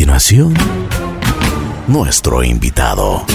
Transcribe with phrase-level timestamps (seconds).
[0.00, 0.54] continuación,
[1.86, 3.26] nuestro invitado.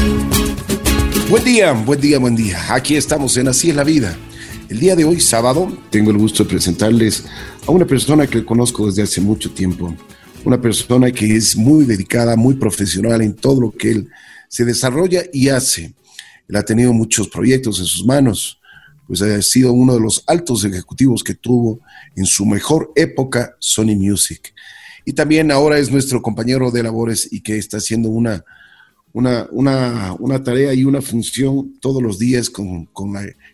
[1.30, 2.74] Buen día, buen día, buen día.
[2.74, 4.18] Aquí estamos en Así es la vida.
[4.68, 7.24] El día de hoy, sábado, tengo el gusto de presentarles
[7.68, 9.96] a una persona que conozco desde hace mucho tiempo.
[10.44, 14.10] Una persona que es muy dedicada, muy profesional en todo lo que él
[14.50, 15.94] se desarrolla y hace.
[16.48, 18.60] Él ha tenido muchos proyectos en sus manos,
[19.06, 21.82] pues ha sido uno de los altos ejecutivos que tuvo
[22.16, 24.55] en su mejor época Sony Music
[25.06, 28.44] y también ahora es nuestro compañero de labores y que está haciendo una,
[29.14, 29.48] una,
[30.20, 32.90] una, tarea y una función todos los días con,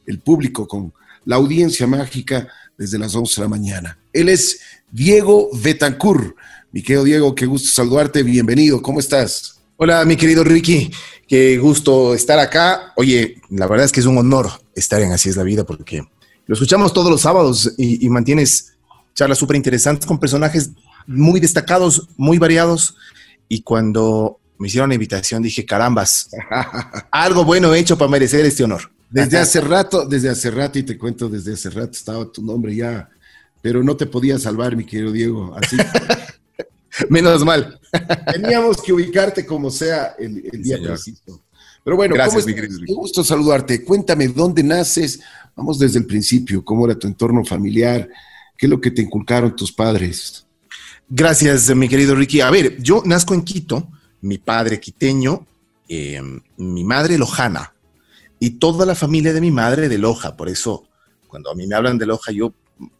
[0.07, 0.93] el público, con
[1.25, 2.47] la audiencia mágica
[2.77, 3.99] desde las 11 de la mañana.
[4.13, 6.35] Él es Diego Betancourt.
[6.71, 9.59] Mi querido Diego, qué gusto saludarte, bienvenido, ¿cómo estás?
[9.75, 10.89] Hola, mi querido Ricky,
[11.27, 12.93] qué gusto estar acá.
[12.95, 16.01] Oye, la verdad es que es un honor estar en Así es la vida porque
[16.47, 18.73] lo escuchamos todos los sábados y, y mantienes
[19.13, 20.71] charlas súper interesantes con personajes
[21.11, 22.95] muy destacados, muy variados.
[23.47, 26.29] Y cuando me hicieron la invitación dije, carambas,
[27.11, 28.91] algo bueno he hecho para merecer este honor.
[29.09, 32.73] Desde hace rato, desde hace rato, y te cuento, desde hace rato estaba tu nombre
[32.73, 33.09] ya,
[33.61, 35.55] pero no te podía salvar, mi querido Diego.
[35.61, 35.77] Así
[37.09, 37.79] Menos mal.
[38.33, 41.43] Teníamos que ubicarte como sea el, día preciso.
[41.83, 43.83] Pero bueno, Gracias, mi querido Qué gusto saludarte.
[43.83, 45.19] Cuéntame dónde naces.
[45.55, 46.63] Vamos desde el principio.
[46.63, 48.07] ¿Cómo era tu entorno familiar?
[48.57, 50.45] ¿Qué es lo que te inculcaron tus padres?
[51.13, 52.39] Gracias, mi querido Ricky.
[52.39, 53.89] A ver, yo nazco en Quito,
[54.21, 55.45] mi padre quiteño,
[55.89, 57.73] em, mi madre lojana
[58.39, 60.37] y toda la familia de mi madre de Loja.
[60.37, 60.87] Por eso,
[61.27, 62.53] cuando a mí me hablan de Loja, yo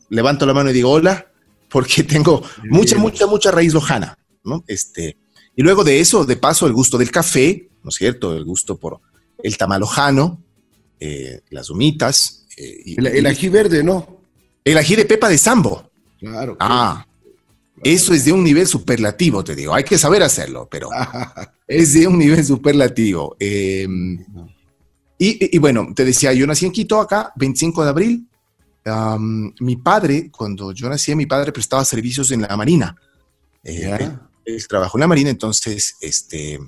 [0.10, 1.26] levanto la mano y digo hola,
[1.70, 4.62] porque tengo mucha, mucha, mucha raíz lojana, ¿no?
[4.68, 5.16] Este,
[5.56, 8.36] y luego de eso, de paso, el gusto del café, ¿no es cierto?
[8.36, 9.00] El gusto por
[9.42, 10.44] el tamalojano,
[11.00, 12.46] eh, las humitas.
[12.58, 14.20] Eh, el, ají verde, ¿no?
[14.66, 15.90] El ají de pepa de sambo.
[16.20, 16.58] Claro.
[16.60, 17.06] Ah,
[17.84, 19.74] eso es de un nivel superlativo, te digo.
[19.74, 20.90] Hay que saber hacerlo, pero
[21.68, 23.36] es de un nivel superlativo.
[23.40, 24.24] Em,
[25.18, 28.28] y, bueno, te decía, yo nací en Quito acá, 25 de abril.
[29.60, 32.96] mi padre, cuando yo nací, mi padre prestaba servicios en la Marina.
[33.64, 34.10] Eh,
[34.46, 36.60] él, trabajó en la Marina, entonces este,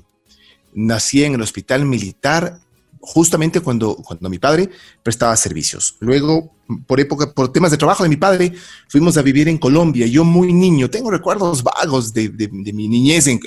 [0.73, 2.59] nací en el Hospital Militar
[3.05, 4.69] justamente cuando, cuando mi padre
[5.03, 5.97] prestaba servicios.
[5.99, 6.55] Luego,
[6.87, 8.53] por época, por temas de trabajo de mi padre,
[8.87, 10.07] fuimos a vivir en Colombia.
[10.07, 13.39] Yo muy niño, tengo recuerdos vagos de, mi niñez en,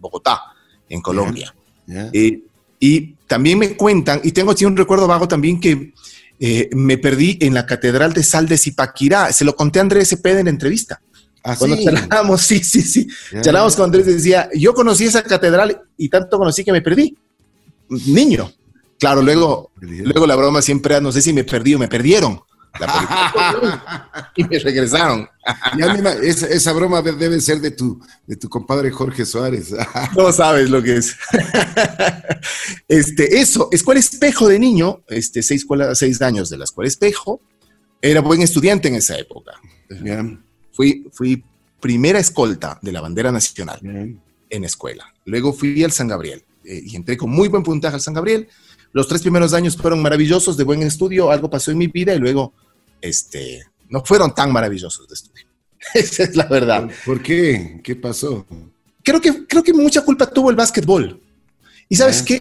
[0.00, 0.40] Bogotá,
[0.88, 1.54] en Colombia.
[2.12, 2.42] Eh,
[2.80, 5.94] y también me cuentan, y tengo así un recuerdo vago también que
[6.40, 9.32] eh, me perdí en la Catedral de Sal de Zipaquirá.
[9.32, 11.00] Se lo conté a Andrés Cepeda en la entrevista.
[11.44, 11.84] ¿Ah, Cuando sí?
[11.84, 13.06] charlábamos, sí, sí, sí.
[13.40, 17.16] Charlábamos con Andrés y decía, yo conocí esa catedral y tanto conocí que me perdí.
[17.88, 18.52] Niño.
[19.00, 22.40] Claro, luego, luego la broma siempre era, no sé si me perdí o me perdieron.
[24.36, 25.28] y me regresaron.
[26.22, 29.74] esa, esa, broma debe ser de tu, de tu compadre Jorge Suárez.
[30.16, 31.16] no sabes lo que es.
[32.88, 37.40] este, eso, escuela espejo de niño, este, seis, seis años de la escuela espejo.
[38.02, 39.52] Era buen estudiante en esa época.
[40.72, 41.42] Fui, fui
[41.80, 45.06] primera escolta de la bandera nacional en escuela.
[45.24, 48.48] Luego fui al San Gabriel eh, y entré con muy buen puntaje al San Gabriel
[48.92, 52.18] los tres primeros años fueron maravillosos de buen estudio, algo pasó en mi vida y
[52.18, 52.52] luego,
[53.00, 55.46] este, no fueron tan maravillosos de estudio.
[55.94, 56.90] Esa es la verdad.
[57.04, 57.80] ¿Por qué?
[57.82, 58.46] ¿Qué pasó?
[59.02, 61.20] Creo que, creo que mucha culpa tuvo el básquetbol.
[61.88, 62.38] Y sabes qué?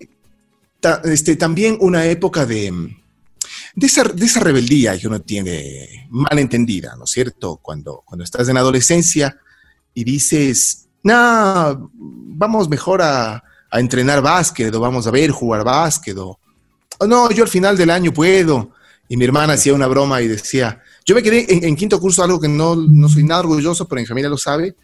[1.06, 2.72] este, también una época de,
[3.76, 7.58] de esa, de, esa, rebeldía que uno tiene mal entendida, ¿no es cierto?
[7.62, 9.38] Cuando, cuando estás en adolescencia
[9.94, 16.18] y dices, no, vamos mejor a, a entrenar básquet o vamos a ver jugar básquet
[16.18, 16.40] o
[17.08, 18.72] no, yo al final del año puedo.
[19.08, 22.40] Y mi hermana hacía una broma y decía, yo me quedé en, quinto curso, algo
[22.40, 24.76] que no, no, soy nada orgulloso, pero en familia lo sabe.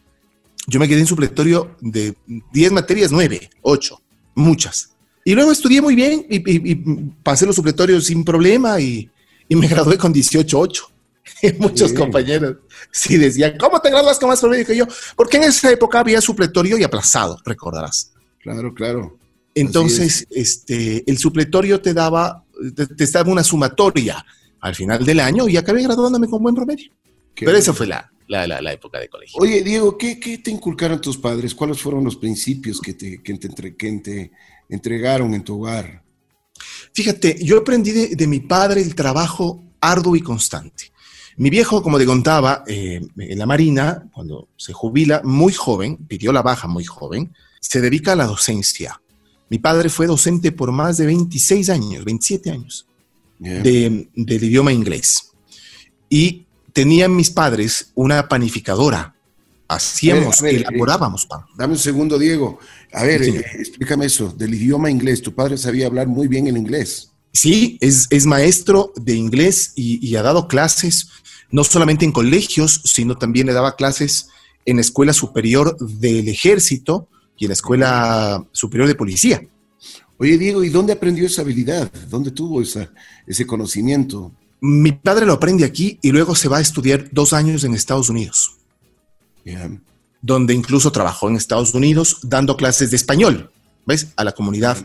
[0.68, 2.16] Yo me quedé en supletorio de
[2.54, 4.02] 10 materias, 9, 8,
[4.34, 4.90] muchas.
[5.24, 6.76] Y luego estudié muy bien y,
[7.22, 9.10] pasé los supletorios sin problema y,
[9.50, 10.92] me gradué con 18, 8.
[11.60, 12.58] Muchos compañeros
[12.92, 14.88] sí decían, ¿cómo te graduas con más promedio que yo?
[15.16, 18.15] Porque en esa época había supletorio y aplazado, recordarás.
[18.46, 19.18] Claro, claro.
[19.56, 22.46] Entonces, este, el supletorio te daba,
[22.76, 24.24] te, daba una sumatoria
[24.60, 26.92] al final del año y acabé graduándome con buen promedio.
[27.34, 29.42] Pero esa fue la, la, época de colegio.
[29.42, 31.56] Oye, Diego, ¿qué, te inculcaron tus padres?
[31.56, 34.32] ¿Cuáles fueron los principios que te, que te,
[34.70, 36.04] entregaron en tu hogar?
[36.94, 40.92] Fíjate, yo aprendí de, mi padre el trabajo arduo y constante.
[41.38, 46.32] Mi viejo, como te contaba, eh, en la Marina, cuando se jubila muy joven, pidió
[46.32, 47.34] la baja muy joven,
[47.70, 49.02] se dedica a la docencia.
[49.50, 52.88] Mi padre fue docente por más de 26 años, 27 años,
[53.40, 55.32] de, del idioma inglés.
[56.10, 59.16] Y tenían mis padres una panificadora
[59.68, 61.42] Hacíamos, elaborábamos pan.
[61.58, 62.60] Dame un segundo, Diego.
[62.94, 65.24] A ver, explícame eso, del idioma inglés.
[65.24, 67.12] Tu padre sabía hablar muy bien el inglés.
[67.34, 71.10] Sí, es, es maestro de inglés y, ha dado clases,
[71.50, 74.30] no solamente en colegios, sino también le daba clases
[74.66, 79.42] en la Escuela Superior del Ejército y en la Escuela Superior de Policía.
[80.18, 81.92] Oye, Diego, ¿y dónde aprendió esa habilidad?
[82.10, 82.92] ¿Dónde tuvo esa,
[83.28, 84.32] ese conocimiento?
[84.62, 88.10] Mi padre lo aprende aquí y luego se va a estudiar dos años en Estados
[88.10, 88.58] Unidos.
[90.22, 93.52] Donde incluso trabajó en Estados Unidos dando clases de español,
[93.86, 94.08] ¿ves?
[94.16, 94.78] A la comunidad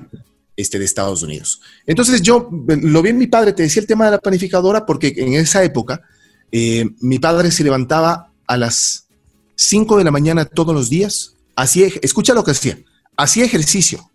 [0.57, 1.61] este, de Estados Unidos.
[1.87, 5.15] Entonces yo lo vi en mi padre, te decía el tema de la planificadora, porque
[5.17, 6.03] en esa época
[6.51, 9.07] eh, mi padre se levantaba a las
[9.55, 12.79] 5 de la mañana todos los días, hacía, escucha lo que hacía,
[13.17, 14.11] hacía ejercicio,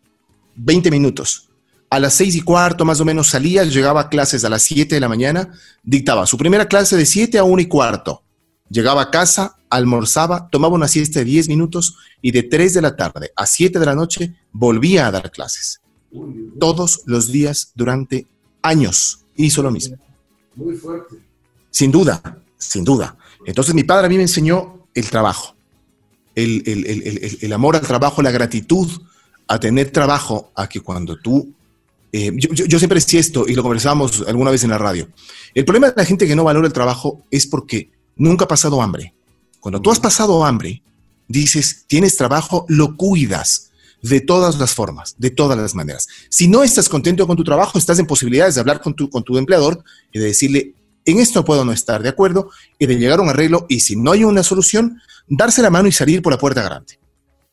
[0.56, 1.50] 20 minutos.
[1.90, 4.96] A las seis y cuarto más o menos salía, llegaba a clases a las 7
[4.96, 5.54] de la mañana,
[5.84, 8.24] dictaba su primera clase de 7 a 1 y cuarto.
[8.70, 12.96] Llegaba a casa, almorzaba, tomaba una siesta de 10 minutos y de 3 de la
[12.96, 15.80] tarde a 7 de la noche volvía a dar clases.
[16.60, 18.26] Todos los días durante
[18.64, 19.98] años hizo lo mismo.
[20.56, 21.18] Muy fuerte.
[21.70, 23.16] Sin duda, sin duda.
[23.46, 25.55] Entonces mi padre a mí me enseñó el trabajo,
[26.36, 28.90] el, amor al trabajo, la gratitud
[29.48, 31.54] a tener trabajo, a que cuando tú...
[32.12, 35.10] Eh, yo, siempre decía esto y lo conversábamos alguna vez en la radio.
[35.54, 38.82] El problema de la gente que no valora el trabajo es porque nunca ha pasado
[38.82, 39.14] hambre.
[39.60, 40.82] Cuando tú has pasado hambre,
[41.28, 43.72] dices, tienes trabajo, lo cuidas
[44.02, 46.08] de todas las formas, de todas las maneras.
[46.30, 49.24] Si no estás contento con tu trabajo, estás en posibilidades de hablar con tu, con
[49.24, 49.84] tu empleador
[50.14, 50.74] y de decirle,
[51.06, 52.50] en esto puedo no estar de acuerdo
[52.80, 55.88] y de llegar a un arreglo y si no hay una solución, darse la mano
[55.88, 57.00] y salir por la puerta grande.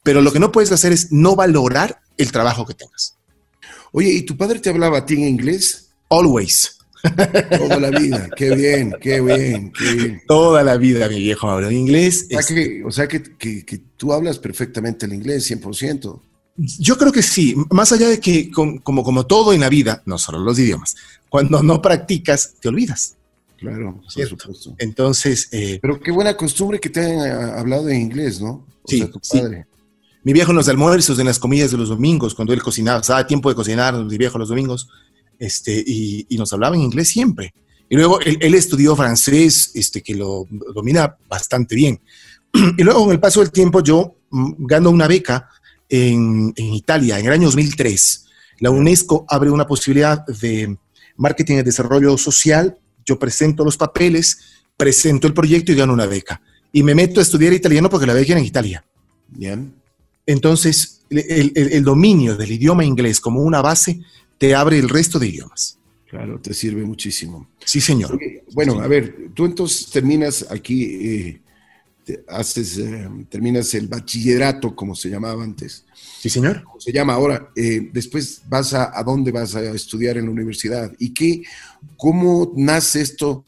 [0.02, 3.16] Pero lo que no puedes hacer es no valorar el trabajo que tengas.
[3.92, 5.90] Oye, ¿y tu padre te hablaba a ti en inglés?
[6.08, 6.78] Always.
[7.58, 10.22] Toda la vida, qué bien, qué bien, qué bien.
[10.26, 12.26] Toda la vida mi viejo habla en inglés.
[12.30, 16.20] O sea, que, o sea que, que, tú hablas perfectamente el inglés, 100%.
[16.56, 20.18] Yo creo que sí, más allá de que como, como todo en la vida, no
[20.18, 20.94] solo los idiomas,
[21.28, 23.16] cuando no practicas, te olvidas.
[23.62, 24.74] Claro, por supuesto.
[24.78, 25.48] Entonces.
[25.52, 28.66] Eh, Pero qué buena costumbre que te hayan hablado en inglés, ¿no?
[28.82, 29.66] O sí, sea, tu padre.
[30.24, 33.26] Mi viejo en los almuerzos, en las comidas de los domingos, cuando él cocinaba, estaba
[33.26, 34.88] tiempo de cocinar, mi viejo los domingos,
[35.38, 37.54] este, y, nos hablaba en inglés siempre.
[37.88, 42.00] Y luego él, estudió francés, este, que lo domina bastante bien.
[42.78, 45.48] Y luego, con el paso del tiempo, yo mm, gano una beca
[45.88, 48.26] en, en Italia, en el año 2003.
[48.58, 50.76] La UNESCO abre una posibilidad de
[51.16, 54.38] marketing y desarrollo social yo presento los papeles,
[54.76, 56.40] presento el proyecto y gano una beca.
[56.72, 58.84] Y me meto a estudiar italiano porque la beca era en Italia.
[59.28, 59.74] Bien.
[60.26, 64.00] Entonces, el, dominio del idioma inglés como una base
[64.38, 65.78] te abre el resto de idiomas.
[66.08, 67.48] Claro, te sirve muchísimo.
[67.64, 68.18] Sí, señor.
[68.52, 71.40] Bueno, a ver, tú entonces terminas aquí, eh,
[72.28, 75.84] haces, eh, terminas el bachillerato, como se llamaba antes.
[76.20, 76.62] Sí, señor.
[76.64, 77.50] Como se llama ahora.
[77.56, 81.42] Eh, después vas a, a dónde vas a estudiar en la universidad y qué,
[81.96, 83.44] cómo nace esto,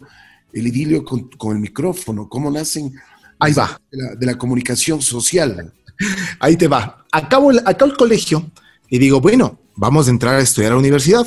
[0.53, 2.95] el idilio con, el micrófono, cómo nacen.
[3.39, 3.81] Ahí va.
[3.91, 5.73] De la, comunicación social.
[6.41, 7.05] Ahí te va.
[7.13, 8.51] Acabo, acabo el colegio
[8.89, 11.27] y digo, bueno, vamos a entrar a estudiar a la universidad.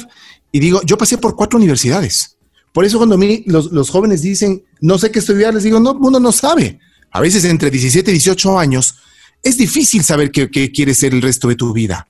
[0.52, 2.38] Y digo, yo pasé por cuatro universidades.
[2.74, 5.80] Por eso cuando a mí los, los jóvenes dicen, no sé qué estudiar, les digo,
[5.80, 6.80] no, uno no sabe.
[7.12, 8.96] A veces entre 17 y 18 años
[9.44, 12.08] es difícil saber qué, quieres ser el resto de tu vida.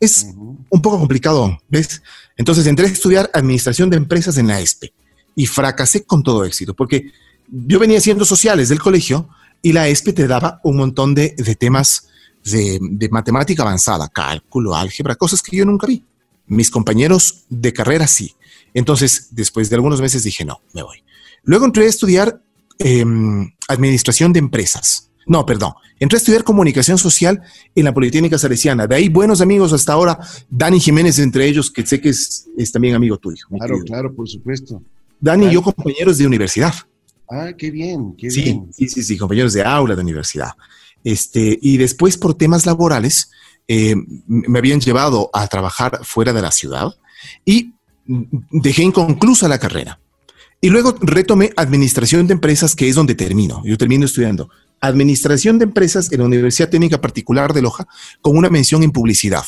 [0.00, 2.02] Es un poco complicado, ¿ves?
[2.36, 4.92] Entonces entré a estudiar administración de empresas en la ESPE
[5.36, 7.12] y fracasé con todo éxito, porque
[7.48, 9.28] yo venía haciendo sociales del colegio
[9.62, 12.08] y la ESPE te daba un montón de, temas
[12.44, 16.04] de, de, matemática avanzada, cálculo, álgebra, cosas que yo nunca vi.
[16.46, 18.34] Mis compañeros de carrera sí.
[18.74, 21.04] Entonces, después de algunos meses dije, no, me voy.
[21.44, 22.42] Luego entré a estudiar
[22.78, 25.10] Em, administración de empresas.
[25.26, 25.72] No, perdón.
[26.00, 27.42] Entré a estudiar comunicación social
[27.74, 28.86] en la Politécnica Salesiana.
[28.86, 30.18] De ahí buenos amigos hasta ahora,
[30.50, 33.46] Dani Jiménez entre ellos, que sé que es, también amigo tuyo.
[33.48, 34.82] Claro, claro, por supuesto.
[35.20, 36.74] Dani y yo compañeros de universidad.
[37.30, 38.68] Ah, qué bien, qué sí, bien.
[38.72, 40.50] Sí, sí, sí, compañeros de aula de universidad.
[41.04, 43.30] Este, y después por temas laborales
[43.68, 43.94] eh,
[44.26, 46.92] me habían llevado a trabajar fuera de la ciudad
[47.44, 47.72] y
[48.04, 50.00] dejé inconclusa la carrera.
[50.64, 53.62] Y luego retomé administración de empresas, que es donde termino.
[53.64, 54.48] Yo termino estudiando
[54.80, 57.88] administración de empresas en la Universidad Técnica Particular de Loja
[58.20, 59.44] con una mención en publicidad.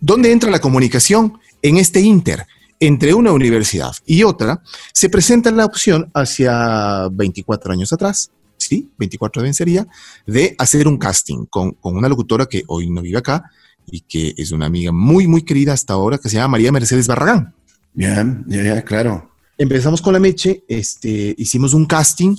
[0.00, 1.38] ¿Dónde entra la comunicación?
[1.60, 2.46] En este inter,
[2.80, 4.62] entre una universidad y otra,
[4.94, 9.86] se presenta la opción hacia 24 años atrás, sí, 24 vencería,
[10.26, 13.50] de hacer un casting con, con una locutora que hoy no vive acá
[13.86, 17.06] y que es una amiga muy, muy querida hasta ahora, que se llama María Mercedes
[17.06, 17.54] Barragán.
[17.94, 22.36] Ya, ya, ya, claro empezamos con la Meche, este, hicimos un casting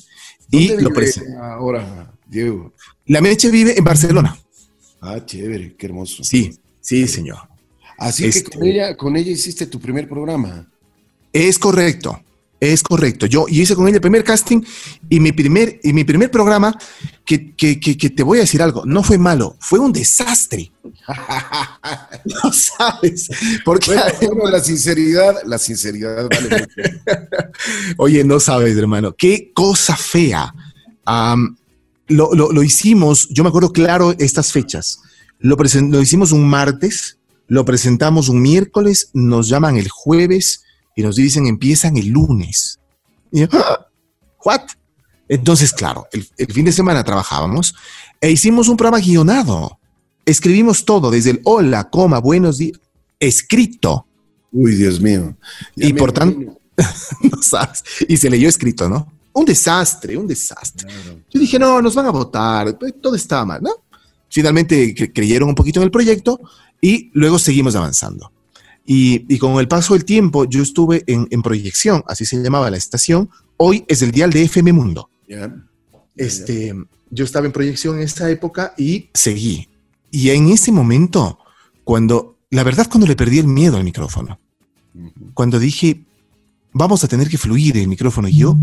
[0.52, 1.42] y lo presentamos.
[1.42, 2.74] Ahora, Diego.
[3.08, 4.38] La Meche vive en Barcelona.
[5.02, 6.24] Ah, chévere, qué hermoso.
[6.24, 7.40] Sí, sí, señor.
[7.98, 10.70] Así Este- que con ella, con ella hiciste tu primer programa.
[11.32, 12.22] Es correcto,
[12.72, 13.26] es correcto.
[13.26, 14.62] Yo, hice con ella el primer casting
[15.10, 16.78] y mi primer, y mi primer programa,
[17.26, 20.72] que, que- que- que te voy a decir algo, no fue malo, fue un desastre.
[22.44, 23.30] no sabes,
[23.66, 24.04] porque Bueno,
[24.36, 26.68] bueno, la sinceridad, la sinceridad vale.
[27.98, 30.54] Oye, no sabes, hermano, qué cosa fea.
[32.08, 35.00] Lo, lo- lo hicimos, yo me acuerdo claro estas fechas.
[35.40, 37.18] Lo, lo hicimos un martes,
[37.48, 40.64] lo presentamos un miércoles, nos llaman el jueves
[40.96, 42.80] y nos dicen empiezan el lunes.
[43.32, 43.88] Y yo, "Ah,
[44.46, 44.62] ¿What?
[45.30, 47.74] Entonces, claro, el, el fin de semana trabajábamos
[48.20, 49.80] e hicimos un programa guionado.
[50.26, 52.80] Escribimos todo, desde el hola, coma, buenos días,
[53.20, 54.06] escrito.
[54.52, 55.36] Uy, Dios mío.
[55.76, 56.60] Ya Y por tanto-
[57.22, 57.84] no sabes.
[58.08, 59.12] Y se leyó escrito, ¿no?
[59.34, 60.88] Un desastre, un desastre.
[60.88, 61.20] Claro.
[61.30, 63.72] Yo dije, no, nos van a votar, pues, todo estaba mal, ¿no?
[64.30, 66.40] Finalmente cre- creyeron un poquito en el proyecto
[66.82, 68.32] y luego seguimos avanzando.
[68.86, 72.70] Y, y con el paso del tiempo, yo estuve en, en proyección, así se llamaba
[72.70, 73.30] la estación.
[73.58, 75.10] Hoy es el dial de FM Mundo.
[75.28, 75.54] Ya.
[76.16, 76.74] Este,
[77.10, 79.70] yo estaba en proyección en esa época y seguí.
[80.12, 81.40] Y en ese momento,
[81.84, 84.40] cuando, la verdad, cuando le perdí el miedo al micrófono,
[84.94, 85.32] Ujú.
[85.34, 86.04] cuando dije,
[86.72, 88.56] vamos a tener que fluir el micrófono y yo,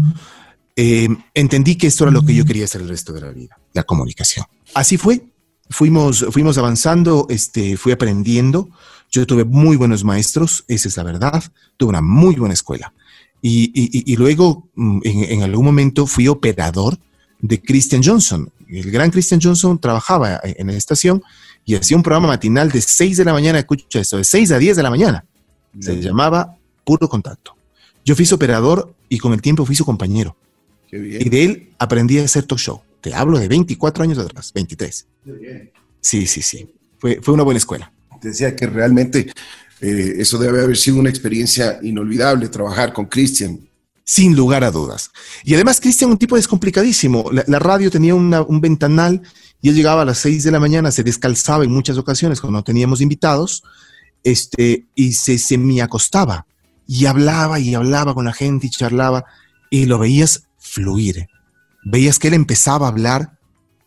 [0.76, 3.58] eh, entendí que esto era lo que yo quería hacer el resto de la vida,
[3.72, 4.46] la comunicación.
[4.74, 5.26] Así fue.
[5.68, 8.68] Fuimos, fuimos avanzando, este, fui aprendiendo.
[9.10, 11.42] Yo tuve muy buenos maestros, esa es la verdad.
[11.76, 12.92] Tuve una muy buena escuela.
[13.42, 16.98] Y, y- y- luego, mm, en, en algún momento, fui operador
[17.40, 18.50] de Christian Johnson.
[18.68, 21.22] El gran Christian Johnson trabajaba en la estación
[21.64, 24.58] y hacía un programa matinal de 6 de la mañana, escucha esto, de 6 a
[24.58, 25.24] 10 de la mañana.
[25.78, 27.56] Se llamaba Puro Contacto.
[28.04, 30.36] Yo fui su operador y con el tiempo fui su compañero.
[30.88, 31.22] Qué bien.
[31.26, 32.82] Y de él aprendí a hacer talk show.
[33.00, 35.06] Te hablo de 24 años atrás, 23.
[35.24, 35.70] Qué bien.
[36.00, 36.68] Sí, sí, sí.
[36.98, 37.92] Fue, fue una buena escuela.
[38.20, 39.32] Decía que realmente
[39.80, 43.60] eh, eso debe haber sido una experiencia inolvidable, trabajar con Cristian.
[44.04, 45.10] Sin lugar a dudas.
[45.44, 47.30] Y además, Cristian, un tipo descomplicadísimo.
[47.32, 49.22] La, la radio tenía un ventanal
[49.62, 52.62] y él llegaba a las 6 de la mañana, se descalzaba en muchas ocasiones cuando
[52.64, 53.62] teníamos invitados,
[54.24, 56.46] este, y se semiacostaba
[56.86, 59.24] y hablaba y hablaba con la gente y charlaba
[59.70, 61.28] y lo veías fluir.
[61.84, 63.38] Veías que él empezaba a hablar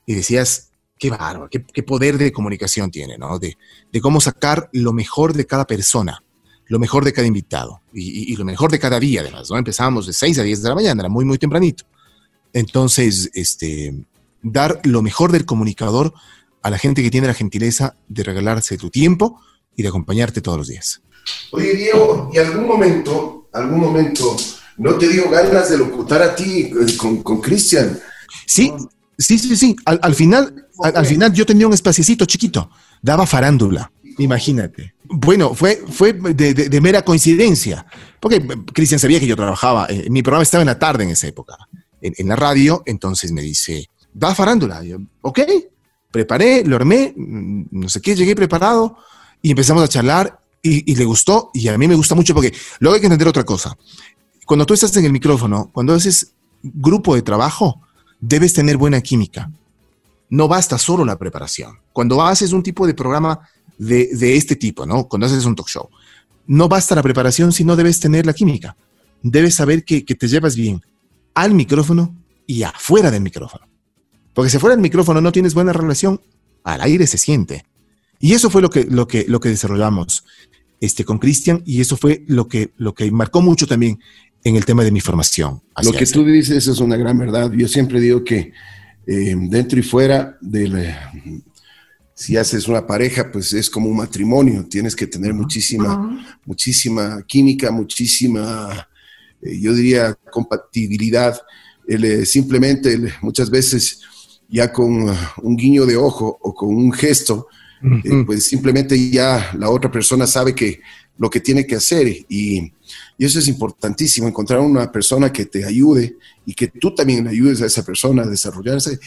[0.05, 0.71] y decías,
[1.03, 3.37] qué bárbaro, qué, qué poder de comunicación tiene, ¿no?
[3.37, 3.57] De,
[3.91, 6.23] de cómo sacar lo mejor de cada persona
[6.67, 9.57] lo mejor de cada invitado y, y- y lo mejor de cada día, además, ¿no?
[9.57, 11.83] Empezábamos de 6 a 10 de la mañana, era muy, muy tempranito.
[12.53, 13.93] Entonces, este,
[14.41, 16.13] dar lo mejor del comunicador
[16.61, 19.41] a la gente que tiene la gentileza de regalarse tu tiempo
[19.75, 21.01] y de acompañarte todos los días.
[21.51, 24.35] Oye, Diego, ¿y algún momento, algún momento,
[24.77, 27.99] no te dio ganas de locutar a ti eh, con, con Cristian?
[28.47, 28.71] Sí,
[29.17, 29.75] sí, sí, sí.
[29.85, 32.69] Al, al final, al, al final yo tenía un espaciecito chiquito,
[33.01, 33.91] daba farándula.
[34.17, 34.93] Imagínate.
[35.05, 37.85] Bueno, fue, fue de, de- de mera coincidencia,
[38.19, 41.09] porque eh, Cristian sabía que yo trabajaba, eh, mi programa estaba en la tarde en
[41.11, 41.55] esa época,
[42.01, 44.83] en, en la radio, entonces me dice, da farándula.
[44.83, 45.39] Yo, ok,
[46.11, 48.97] preparé, lo armé, mm, no sé qué, llegué preparado
[49.41, 52.53] y empezamos a charlar y, y le gustó y a mí me gusta mucho porque
[52.79, 53.75] luego hay que entender otra cosa.
[54.45, 57.81] Cuando tú estás en el micrófono, cuando haces grupo de trabajo,
[58.25, 59.51] debes tener buena química.
[60.29, 61.79] No basta solo la preparación.
[61.91, 63.41] Cuando haces un tipo de programa
[63.77, 65.07] de, este tipo, ¿no?
[65.07, 65.89] Cuando haces un talk show,
[66.47, 68.77] no basta la preparación si no debes tener la química.
[69.21, 70.81] Debes saber que, te llevas bien
[71.33, 72.15] al micrófono
[72.47, 73.67] y afuera del micrófono.
[74.33, 76.21] Porque si fuera del micrófono no tienes buena relación,
[76.63, 77.65] al aire se siente.
[78.19, 80.23] Y eso fue lo que, lo que, lo que desarrollamos
[80.79, 83.99] este, con Cristian y eso fue lo que, lo que marcó mucho también
[84.43, 85.61] en el tema de mi formación.
[85.83, 87.51] Lo que tú dices es una gran verdad.
[87.51, 88.51] Yo siempre digo que
[89.07, 90.93] eh, dentro y fuera del...
[92.13, 94.65] si haces una pareja, pues es como un matrimonio.
[94.69, 98.87] Tienes que tener muchísima, muchísima química, muchísima,
[99.41, 101.39] eh, yo diría, compatibilidad.
[101.87, 103.99] El, eh, simplemente el- muchas veces
[104.47, 107.47] ya con uh, un guiño de ojo o con un gesto,
[107.81, 108.25] eh, Ujú.
[108.27, 110.79] pues simplemente ya la otra persona sabe que
[111.17, 112.71] lo que tiene que hacer y,
[113.17, 117.61] y eso es importantísimo, encontrar una persona que te ayude y que tú también ayudes
[117.61, 118.99] a esa persona a desarrollarse,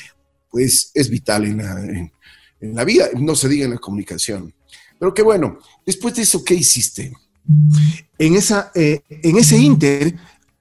[0.51, 2.13] pues es vital en la, en-
[2.61, 4.55] en la vida, no se diga en la comunicación.
[4.99, 7.13] Pero qué bueno, después de eso, ¿qué hiciste?
[8.19, 10.17] en, esa, eh, en ese inter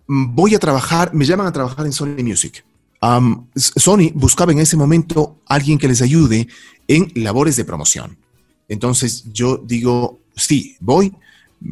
[0.08, 2.64] voy a trabajar, me llaman a trabajar en Sony Music.
[3.56, 6.48] S- Sony buscaba en ese momento alguien que les ayude
[6.88, 8.18] en labores de promoción.
[8.68, 11.16] Entonces yo digo, sí, voy,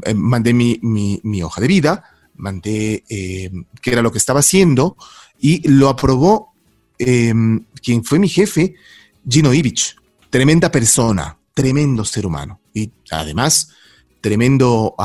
[0.06, 2.04] eh, mandé mi, mi- hoja de vida,
[2.36, 4.98] mandé eh, qué era lo que estaba haciendo
[5.40, 6.54] y lo aprobó
[6.98, 8.76] em, quien fue mi jefe,
[9.28, 9.96] Gino Ivich,
[10.30, 12.60] tremenda persona, tremendo ser humano.
[12.74, 13.70] Y además,
[14.22, 14.96] tremendo,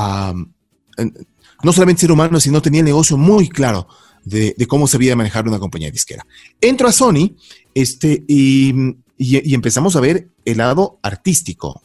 [1.63, 3.89] no solamente ser humano, sino tenía el negocio muy claro
[4.25, 6.27] de, cómo se debía manejar una compañía disquera.
[6.61, 7.37] Entro a Sony
[7.75, 8.75] este, y,
[9.19, 11.83] empezamos a ver el lado artístico,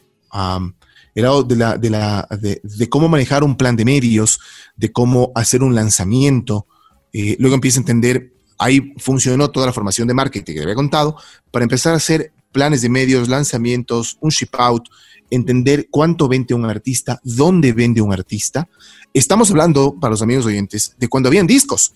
[1.14, 4.40] el lado de, la, de, la, de, cómo manejar un plan de medios,
[4.76, 6.66] de cómo hacer un lanzamiento.
[7.12, 11.16] Eh, luego empieza a entender, ahí funcionó toda la formación de marketing que había contado,
[11.50, 14.88] para empezar a hacer planes de medios, lanzamientos, un ship out,
[15.30, 18.68] entender cuánto vende un artista, dónde vende un artista.
[19.12, 21.94] Estamos hablando, para los amigos oyentes, de cuando habían discos.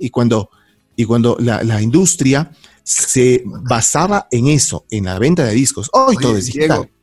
[0.00, 0.50] Y cuando,
[0.96, 2.50] y cuando la, industria
[2.82, 5.90] se basaba en eso, en la venta de discos.
[5.92, 6.68] Hoy todo es digital.
[6.78, 6.97] Diego,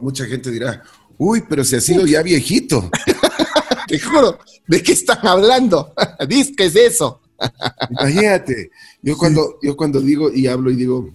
[0.00, 0.82] mucha gente dirá,
[1.18, 2.90] uy, pero se ha sido ya viejito.
[3.88, 5.94] Te juro, ¿de qué están hablando?
[6.28, 7.20] ¿Qué es eso?
[7.90, 8.70] Imagínate,
[9.02, 11.10] yo cuando, yo cuando digo y hablo y digo,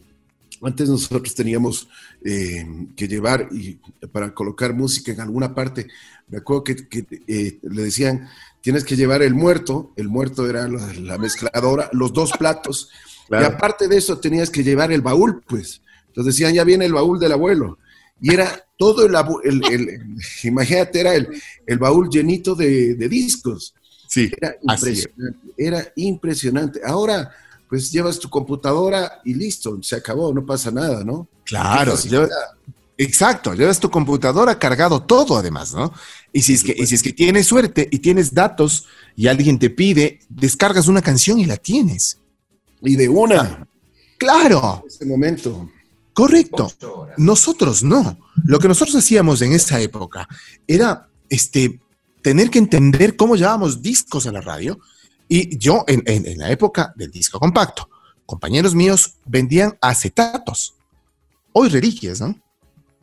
[0.61, 1.87] antes nosotros teníamos
[2.23, 2.65] eh,
[2.95, 3.79] que llevar y
[4.11, 5.87] para colocar música en alguna parte,
[6.27, 8.29] me acuerdo que, eh, le decían,
[8.61, 12.89] tienes que llevar el muerto, el muerto era la, mezcladora, los dos platos,
[13.29, 15.81] y aparte de eso tenías que llevar el baúl, pues.
[16.07, 17.77] Entonces decían, ya viene el baúl del abuelo.
[18.21, 19.15] Y era todo el,
[19.65, 21.27] el, imagínate, era el,
[21.65, 23.73] el baúl llenito de, discos.
[24.07, 26.81] Sí, era impresionante, era impresionante.
[26.85, 27.31] Ahora,
[27.69, 31.27] pues llevas tu computadora y listo, se acabó, no pasa nada, ¿no?
[31.45, 31.95] Claro,
[32.97, 35.91] exacto, llevas tu computadora cargado todo además, ¿no?
[36.33, 38.85] Y si, es que, y si es que tienes suerte y tienes datos
[39.15, 42.19] y alguien te pide, descargas una canción y la tienes.
[42.81, 43.67] Y de una.
[44.17, 44.81] Claro.
[44.83, 45.69] En ese momento.
[46.13, 46.71] Correcto.
[47.17, 48.19] Nosotros no.
[48.43, 50.27] Lo que nosotros hacíamos en esa época
[50.67, 51.79] era este,
[52.21, 54.79] tener que entender cómo llevábamos discos a la radio.
[55.27, 57.89] Y yo, en, en, la época del disco compacto,
[58.25, 60.75] compañeros míos vendían acetatos.
[61.53, 62.35] Hoy reliquias, ¿no?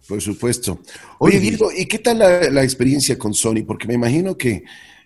[0.08, 0.80] Por supuesto.
[1.18, 3.62] Oye, Diego, ¿y qué tal la, experiencia con Sony?
[3.66, 4.64] Porque me imagino que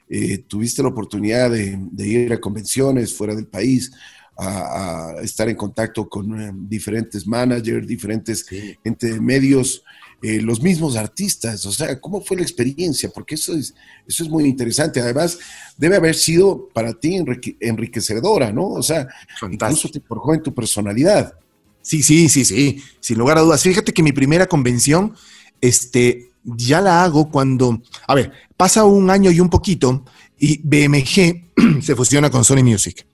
[0.08, 3.90] eh, tuviste la oportunidad de, ir a convenciones fuera del país,
[4.36, 8.46] a, estar en contacto con eh, diferentes managers, diferentes
[8.82, 9.82] gente medios,
[10.22, 11.64] eh, los mismos artistas.
[11.66, 13.10] O sea, ¿cómo fue la experiencia?
[13.10, 13.74] Porque eso es,
[14.06, 15.00] eso es muy interesante.
[15.00, 15.38] Además,
[15.76, 17.22] debe haber sido para ti
[17.60, 18.68] enriquecedora, ¿no?
[18.68, 19.08] O sea,
[19.50, 21.34] incluso te forjó en tu personalidad.
[21.82, 23.62] Sí, sí, sí, sí, sin lugar a dudas.
[23.62, 25.14] Fíjate que mi primera convención,
[25.60, 30.04] este, ya la hago cuando, a ver, pasa un año y un poquito
[30.38, 33.06] y BMG se fusiona con Sony Music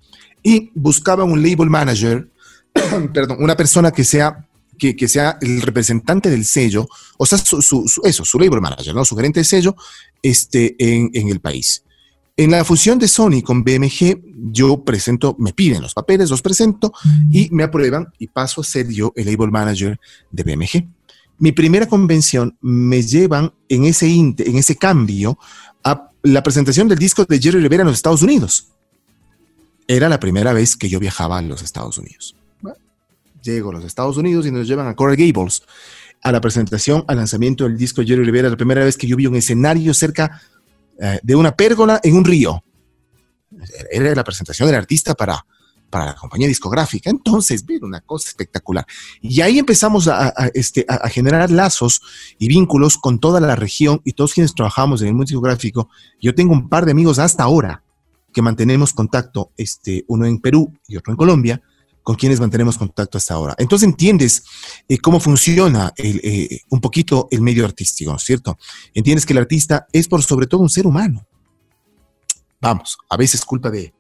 [0.49, 2.27] y buscaba un label manager,
[3.13, 8.25] perdón, una persona que sea, que, sea el representante del sello, o sea, su, eso,
[8.25, 9.05] su label manager, ¿no?
[9.05, 9.77] Su gerente de sello
[10.23, 11.85] este, en, en el país.
[12.35, 16.95] En la fusión de Sony con BMG, yo presento, me piden los papeles, los presento
[17.31, 20.89] y me aprueban y paso a ser yo el label manager de BMG.
[21.41, 25.39] Mi primera convención me llevan en ese, en ese cambio
[25.85, 28.69] a la presentación del disco de Jerry Rivera en los Estados Unidos.
[29.91, 32.37] Era la primera vez que yo viajaba a los Estados Unidos.
[33.43, 35.63] llego a los Estados Unidos y nos llevan a Coral Gables
[36.23, 39.17] a la presentación, al lanzamiento del disco de Jerry Rivera, la primera vez que yo
[39.17, 40.43] vi un escenario cerca
[41.01, 42.63] eh, de una pérgola en un río.
[43.91, 45.47] Era la presentación del artista para,
[45.89, 47.09] para la compañía discográfica.
[47.09, 48.85] Entonces, ver una cosa espectacular.
[49.23, 52.03] Y ahí empezamos a, este, a, generar lazos
[52.39, 55.89] y vínculos con toda la región y todos quienes trabajamos en el mundo discográfico.
[56.21, 57.85] Yo tengo un par de amigos hasta ahora
[58.33, 61.63] que mantenemos contacto, este, uno en Perú y otro en Colombia,
[62.03, 63.55] con quienes mantenemos contacto hasta ahora.
[63.59, 64.45] Entonces entiendes
[64.89, 68.59] eh, cómo funciona eh, un poquito el medio artístico, ¿cierto?
[68.95, 71.27] Entiendes que el artista es por sobre todo un ser humano.
[72.61, 73.93] Vamos, a veces culpa de,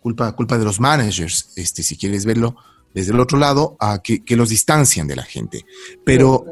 [0.00, 2.56] culpa, culpa de los managers, este, si quieres verlo
[2.94, 5.66] desde el otro lado, a que, los distancian de la gente.
[6.04, 6.46] Pero...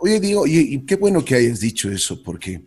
[0.00, 2.64] oye, digo, y qué bueno que hayas dicho eso, porque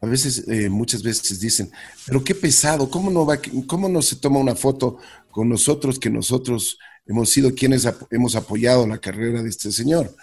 [0.00, 1.70] a veces, eh, muchas veces dicen,
[2.06, 4.98] pero qué pesado, ¿cómo no, va, ¿cómo no se toma una foto
[5.30, 10.14] con nosotros que nosotros hemos sido quienes hemos apoyado la carrera de este señor.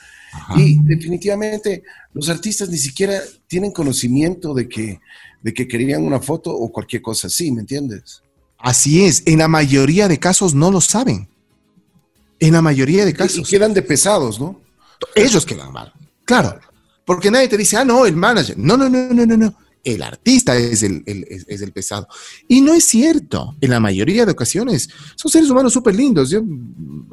[0.55, 1.83] Y definitivamente
[2.13, 4.99] los artistas ni siquiera tienen conocimiento de que,
[5.41, 8.21] de que querían una foto o cualquier cosa así, ¿me entiendes?
[8.57, 11.27] Así es, en la mayoría de casos no lo saben.
[12.39, 13.47] En la mayoría de casos.
[13.47, 14.61] Y quedan de pesados, ¿no?
[15.15, 15.93] Ellos quedan mal.
[16.25, 16.59] Claro.
[17.05, 18.57] Porque nadie te dice, ah, no, el manager.
[18.57, 22.07] No, no, no, no, no, no el artista es el, es, el, pesado.
[22.47, 23.55] Y no es cierto.
[23.61, 26.35] En la mayoría de ocasiones son seres humanos súper lindos.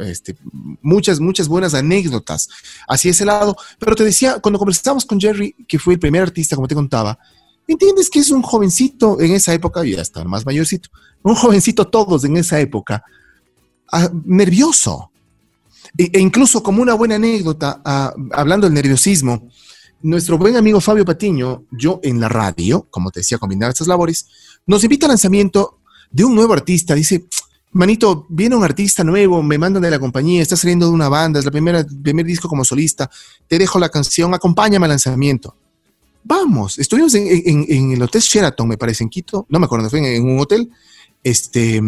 [0.00, 0.35] Este,
[0.80, 2.48] muchas, muchas buenas anécdotas
[2.88, 3.54] hacia ese lado.
[3.78, 7.18] Pero te decía, cuando conversamos con Jerry, que fue el primer artista, como te contaba,
[7.68, 10.88] entiendes que es un jovencito en esa época, y hasta más mayorcito,
[11.22, 13.04] un jovencito todos en esa época,
[13.92, 15.11] ah, nervioso.
[15.98, 19.48] E, e, incluso como una buena anécdota, ah, hablando del nerviosismo,
[20.02, 24.26] nuestro buen amigo Fabio Patiño, yo en la radio, como te decía, combinar estas labores,
[24.66, 25.78] nos invita al lanzamiento
[26.10, 26.94] de un nuevo artista.
[26.94, 27.26] Dice,
[27.72, 31.38] manito, viene un artista nuevo, me mandan de la compañía, está saliendo de una banda,
[31.38, 33.10] es la primera, primer disco como solista,
[33.48, 35.56] te dejo la canción, acompáñame al lanzamiento.
[36.24, 40.24] Vamos, estuvimos en, el Hotel Sheraton, me parece, en Quito, no me acuerdo, fue en,
[40.24, 40.70] un hotel,
[41.24, 41.80] este,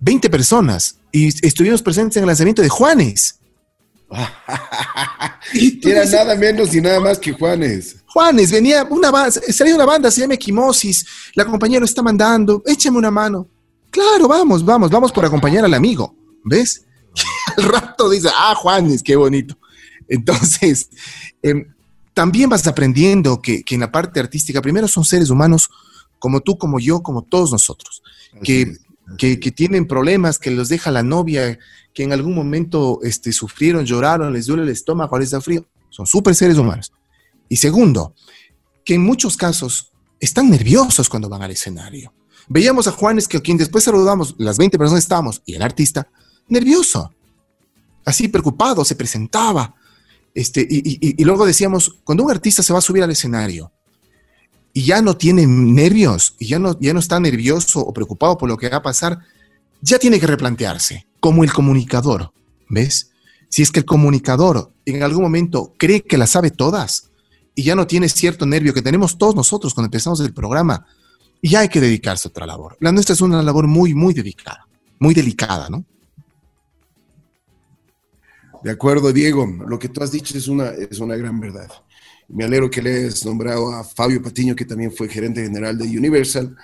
[0.00, 3.38] 20 personas, y estuvimos presentes en el lanzamiento de Juanes.
[5.82, 7.96] Era nada menos y nada más que Juanes.
[8.06, 12.62] Juanes, venía una banda, salía una banda, se llama Equimosis, la compañía lo está mandando,
[12.66, 13.48] échame una mano.
[13.90, 16.84] Claro, vamos, vamos, vamos por acompañar al amigo, ¿ves?
[17.56, 19.58] Al rato dice, ah, Juanes, qué bonito.
[20.08, 20.88] Entonces,
[21.42, 21.66] em,
[22.14, 25.68] también vas aprendiendo que, en la parte artística, primero son seres humanos
[26.18, 28.02] como tú, como yo, como todos nosotros,
[28.42, 28.76] que,
[29.18, 31.58] que, tienen problemas, que los deja la novia,
[31.92, 35.66] que en algún momento este, sufrieron, lloraron, les duele el estómago, les da frío.
[35.90, 36.92] Son súper seres humanos.
[37.48, 38.14] Y segundo,
[38.84, 42.14] que en muchos casos están nerviosos cuando van al escenario.
[42.48, 46.08] Veíamos a Juanes, que a quien después saludamos, las 20 personas estábamos, y el artista,
[46.48, 47.12] nervioso,
[48.04, 49.74] así preocupado, se presentaba.
[50.34, 53.72] Este, y, luego decíamos, cuando un artista se va a subir al escenario
[54.72, 58.48] y ya no tiene nervios, y ya no, ya no está nervioso o preocupado por
[58.48, 59.18] lo que va a pasar,
[59.80, 62.32] ya tiene que replantearse, como el comunicador,
[62.68, 63.10] ¿ves?
[63.48, 67.10] Si es que el comunicador en algún momento cree que la sabe todas
[67.54, 70.86] y ya no tiene cierto nervio que tenemos todos nosotros cuando empezamos el programa,
[71.42, 72.76] ya hay que dedicarse a otra labor.
[72.80, 74.66] La nuestra es una labor muy, muy dedicada,
[74.98, 75.84] muy delicada, ¿no?
[78.62, 79.46] De acuerdo, Diego.
[79.66, 81.68] Lo que tú has dicho es una, es una gran verdad.
[82.28, 85.84] Me alegro que le hayas nombrado a Fabio Patiño, que también fue gerente general de
[85.84, 86.56] Universal.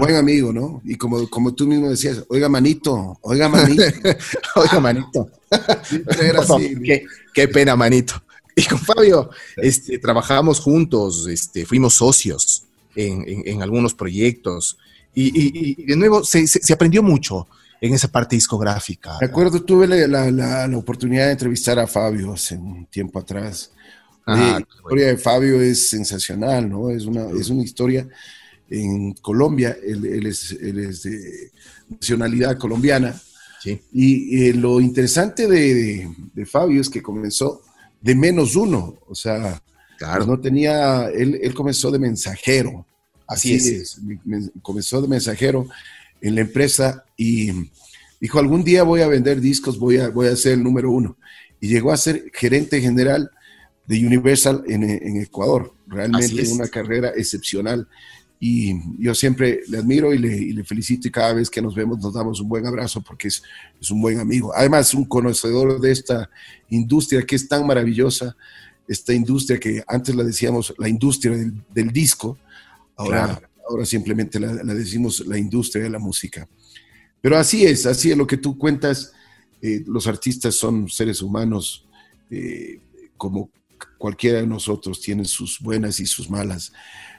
[0.00, 0.82] Buen amigo, ¿no?
[0.84, 3.82] Y como, como tú mismo decías, oiga, manito, oiga, manito.
[4.56, 5.30] oiga, manito.
[6.20, 8.14] Era así, qué, qué, pena, manito.
[8.56, 12.64] Y con Fabio este, trabajamos juntos, este, fuimos socios
[12.96, 14.76] en, algunos proyectos.
[15.14, 17.46] Y, de nuevo, se, aprendió mucho
[17.80, 19.16] en esa parte discográfica.
[19.20, 23.70] De acuerdo, tuve la, la, oportunidad de entrevistar a Fabio hace un tiempo atrás.
[24.36, 26.90] La historia de Fabio es sensacional, ¿no?
[26.90, 28.08] Es una, es una historia
[28.70, 31.50] en Colombia, él, es, él es, de
[31.88, 33.20] nacionalidad colombiana.
[33.62, 33.80] Sí.
[33.92, 37.62] Y lo interesante de, de, Fabio es que comenzó
[38.00, 39.60] de menos uno, o sea,
[39.96, 40.26] claro.
[40.26, 42.86] no tenía, él, él comenzó de mensajero,
[43.28, 44.00] Así, es.
[44.62, 45.68] Comenzó de mensajero
[46.20, 47.52] en la empresa y
[48.18, 51.18] dijo, algún día voy a vender discos, voy a, voy a ser el número uno.
[51.60, 53.30] Y llegó a ser gerente general
[53.88, 55.74] de Universal en, Ecuador.
[55.88, 57.88] Realmente una carrera excepcional.
[58.38, 58.72] Y
[59.02, 62.40] yo siempre le admiro y le, felicito y cada vez que nos vemos nos damos
[62.40, 63.42] un buen abrazo porque es,
[63.80, 64.52] es, un buen amigo.
[64.54, 66.30] Además, un conocedor de esta
[66.68, 68.36] industria que es tan maravillosa,
[68.86, 71.36] esta industria que antes la decíamos la industria
[71.74, 72.38] del disco,
[72.98, 76.48] Ahora, ahora simplemente la, decimos la industria de la música.
[77.20, 79.12] Pero así es, así es lo que tú cuentas.
[79.62, 81.86] Eh, los artistas son seres humanos
[82.28, 82.80] eh,
[83.16, 83.50] como
[83.98, 86.72] cualquiera de nosotros, tienen sus buenas y sus malas.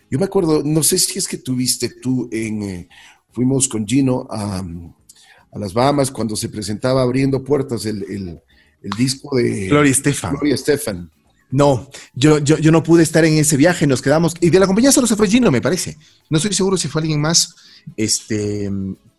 [0.09, 2.89] Yo me acuerdo, no sé si es que tuviste tú en, eh,
[3.31, 8.39] fuimos con Gino a, a, las Bahamas cuando se presentaba abriendo puertas el, el,
[8.81, 10.33] el disco de Gloria Estefan.
[10.33, 11.11] Gloria Estefan.
[11.51, 14.67] No, yo, yo, yo, no pude estar en ese viaje, nos quedamos, y de la
[14.67, 15.97] compañía solo se fue Gino, me parece.
[16.29, 17.55] No estoy seguro si fue alguien más,
[17.97, 18.69] este,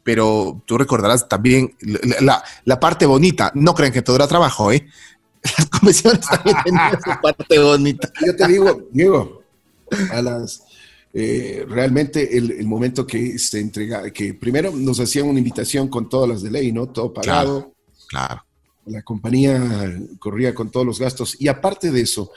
[0.04, 1.74] pero tú recordarás también
[2.20, 3.50] la, la, parte bonita.
[3.54, 4.86] No crean que todo era trabajo, ¿eh?
[5.58, 8.12] Las convenciones también tenían su parte bonita.
[8.26, 9.42] Yo te digo, Diego,
[10.12, 10.62] a las,
[11.12, 16.08] eh, realmente el, el, momento que se entrega, que primero nos hacían una invitación con
[16.08, 16.86] todas las de ley, ¿no?
[16.88, 17.72] Todo pagado.
[18.08, 18.44] claro
[18.90, 22.32] la compañía corría con todos los gastos y aparte de eso,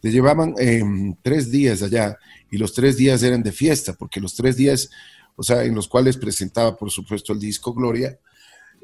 [0.00, 2.18] te llevaban em, tres días allá
[2.50, 4.90] y los tres días eran de fiesta, porque los tres días,
[5.34, 8.18] o sea, en los cuales presentaba, por supuesto, el disco Gloria,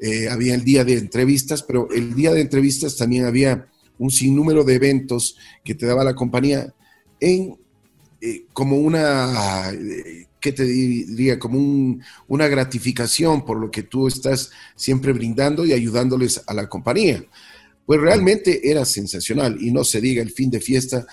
[0.05, 4.65] eh, había el día de entrevistas, pero el día de entrevistas también había un sinnúmero
[4.65, 6.73] de eventos que te daba la compañía
[7.21, 7.55] en
[8.19, 11.39] eh, como una eh, ¿qué te diría?
[11.39, 17.23] Como una gratificación por lo que tú estás siempre brindando y ayudándoles a la compañía.
[17.85, 21.07] Pues realmente era sensacional y no se diga el fin de fiesta,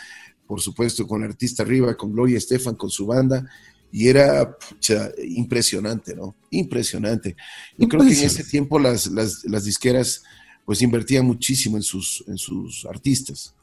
[0.48, 3.48] por supuesto, con el artista arriba, con Gloria Estefan, con su banda,
[3.92, 4.56] y era
[5.22, 6.36] impresionante, ¿no?
[6.50, 7.36] Impresionante.
[7.76, 10.22] Yo creo que en ese tiempo las, las, disqueras
[10.64, 13.54] pues invertían muchísimo en sus, en sus artistas.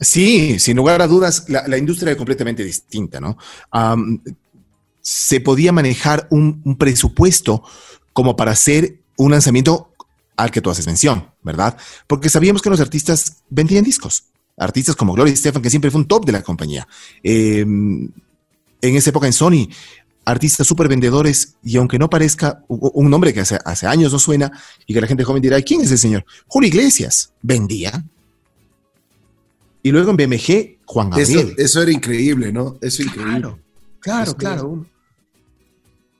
[0.00, 3.36] Sí, sin lugar a dudas, la, industria era completamente distinta, ¿no?
[5.02, 7.62] se podía manejar un, presupuesto
[8.12, 9.94] como para hacer un lanzamiento
[10.36, 11.76] al que tú haces mención, ¿verdad?
[12.06, 14.24] Porque sabíamos que los artistas vendían discos.
[14.56, 16.86] Artistas como Gloria Estefan, que siempre fue un top de la compañía.
[17.22, 17.64] Eh,
[18.82, 19.68] en esa época en Sony,
[20.24, 24.50] artistas súper vendedores, y aunque no parezca un nombre que hace, hace, años no suena,
[24.86, 26.24] y que la gente joven dirá, ¿quién es ese señor?
[26.46, 28.04] Julio Iglesias, vendía.
[29.82, 31.54] Y luego en BMG, Juan Gabriel.
[31.56, 32.78] Eso, era increíble, ¿no?
[32.80, 33.40] Eso increíble.
[33.40, 33.58] Claro,
[34.00, 34.86] claro, claro.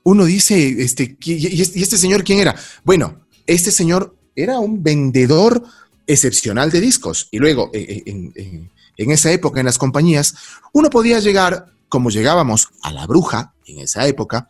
[0.03, 2.55] Uno, dice, este, ¿y este señor quién era?
[2.83, 5.63] Bueno, este señor era un vendedor
[6.07, 7.27] excepcional de discos.
[7.31, 10.35] Y luego, eh, eh, en, esa época, en las compañías,
[10.73, 14.47] uno podía llegar, como llegábamos a la bruja en esa época,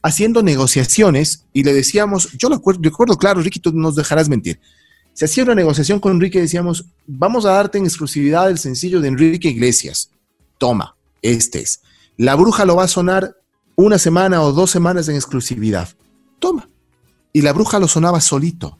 [0.00, 4.60] haciendo negociaciones y le decíamos, yo lo recuerdo, claro, Ricky, tú nos dejarás mentir.
[5.12, 9.00] Se hacía una negociación con Enrique y decíamos, vamos a darte en exclusividad el sencillo
[9.00, 10.10] de Enrique Iglesias.
[10.56, 11.80] Toma, este es.
[12.16, 13.36] La bruja lo va a sonar
[13.74, 15.88] una semana o dos semanas en exclusividad.
[16.38, 16.68] Toma.
[17.32, 18.78] Y la bruja lo sonaba solito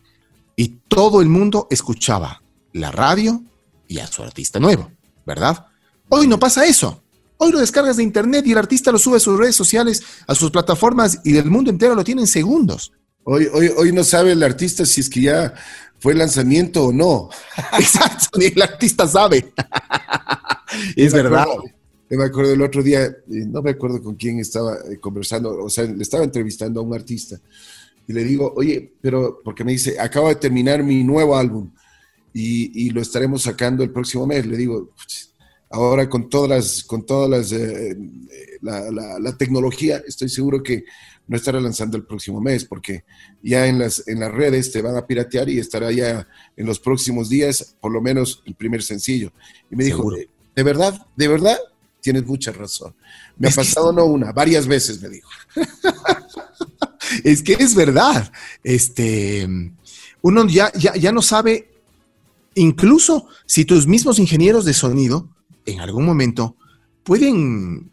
[0.54, 3.42] y todo el mundo escuchaba la radio
[3.88, 4.88] y a su artista nuevo,
[5.26, 5.66] ¿verdad?
[6.08, 7.03] Hoy no pasa eso.
[7.38, 10.34] Hoy lo descargas de internet y el artista lo sube a sus redes sociales, a
[10.34, 12.92] sus plataformas y del mundo entero lo tiene en segundos.
[13.24, 15.54] Hoy, hoy, hoy no sabe el artista si es que ya
[15.98, 17.30] fue lanzamiento o no.
[17.78, 19.52] Exacto, ni el artista sabe.
[20.96, 21.46] es verdad.
[22.10, 25.70] me acuerdo el otro día, eh, no me acuerdo con quién estaba eh, conversando, o
[25.70, 27.40] sea, le estaba entrevistando a un artista
[28.06, 31.70] y le digo, oye, pero porque me dice, acabo de terminar mi nuevo álbum
[32.34, 34.44] y, lo estaremos sacando el próximo mes.
[34.44, 34.90] Le digo,
[35.74, 37.96] ahora con todas las, con todas las, eh,
[38.62, 40.84] la, tecnología, estoy seguro que
[41.26, 43.04] no estará lanzando el próximo mes porque
[43.42, 46.78] ya en las, en las redes te van a piratear y estará ya en los
[46.78, 49.32] próximos días, por lo menos el primer sencillo.
[49.70, 50.10] Y me dijo,
[50.54, 51.58] de verdad, de verdad,
[52.00, 52.94] tienes mucha razón.
[53.36, 55.28] Me ha pasado no una, varias veces me dijo.
[57.24, 58.30] es que es verdad.
[58.62, 59.48] Este,
[60.22, 61.68] uno ya, ya, no sabe,
[62.54, 65.33] incluso si tus mismos ingenieros de sonido,
[65.66, 66.56] en algún momento,
[67.02, 67.90] pueden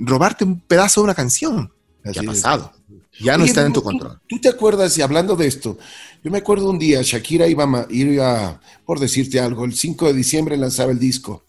[0.00, 1.72] robarte un pedazo de una canción.
[2.12, 2.72] ¿Qué ha pasado?
[3.20, 4.20] Ya no está en tu control.
[4.28, 5.78] ¿tú, te acuerdas, y hablando de esto,
[6.22, 10.56] yo me acuerdo un día, Shakira iba, iba, por decirte algo, el 5 de diciembre
[10.56, 11.44] lanzaba el disco.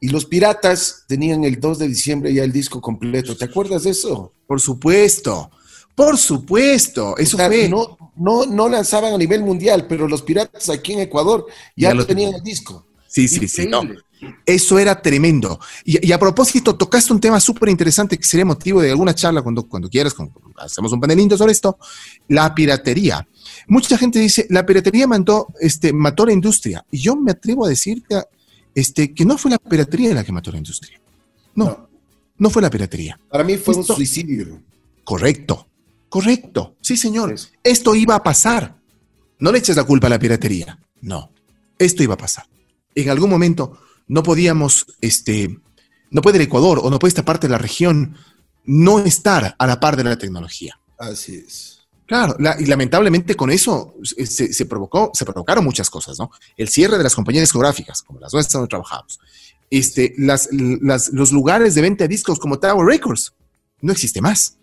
[0.00, 3.36] Y los piratas tenían el 2 de diciembre ya el disco completo.
[3.36, 4.32] ¿Te acuerdas de eso?
[4.46, 5.50] Por supuesto.
[5.94, 7.68] Por supuesto, eso fue.
[7.68, 12.06] No, no, no lanzaban a nivel mundial, pero los piratas aquí en Ecuador ya, lo
[12.06, 12.85] tenían el disco.
[13.16, 13.70] Sí, sí, sí.
[14.44, 15.58] Eso era tremendo.
[15.84, 19.62] Y, a propósito, tocaste un tema súper interesante que sería motivo de alguna charla cuando,
[19.66, 21.78] cuando quieras, cuando hacemos un panel sobre esto,
[22.28, 23.26] la piratería.
[23.68, 26.84] Mucha gente dice, la piratería mató, este, mató la industria.
[26.90, 28.22] Y yo me atrevo a decirte
[28.74, 31.00] este, que no fue la piratería la que mató la industria.
[31.54, 31.88] No,
[32.36, 33.18] no, fue la piratería.
[33.30, 34.60] Para mí fue un suicidio.
[35.04, 35.68] Correcto.
[36.10, 38.76] Correcto, sí señor, esto iba a pasar.
[39.38, 41.30] No le eches la culpa a la piratería, no,
[41.78, 42.46] esto iba a pasar.
[42.96, 43.78] En algún momento
[44.08, 45.60] no podíamos, este,
[46.10, 48.16] no puede el Ecuador o no puede esta parte de la región
[48.64, 50.80] no estar a la par de la tecnología.
[50.98, 51.76] Así es.
[52.06, 56.30] Claro, y lamentablemente con eso se, provocó, se provocaron muchas cosas, ¿no?
[56.56, 59.18] El cierre de las compañías discográficas, como las nuestras donde trabajamos.
[59.70, 63.34] Este, las, los lugares de venta de discos como Tower Records,
[63.80, 64.56] no existe más.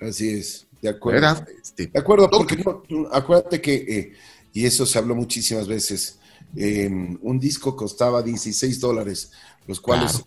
[0.00, 0.66] Así es.
[0.80, 1.44] De acuerdo.
[1.62, 2.64] Este, de acuerdo, porque
[3.12, 4.12] acuérdate que, eh,
[4.54, 6.18] y eso se habló muchísimas veces,
[6.56, 9.30] em, un disco costaba 16 dólares,
[9.66, 10.24] los cuales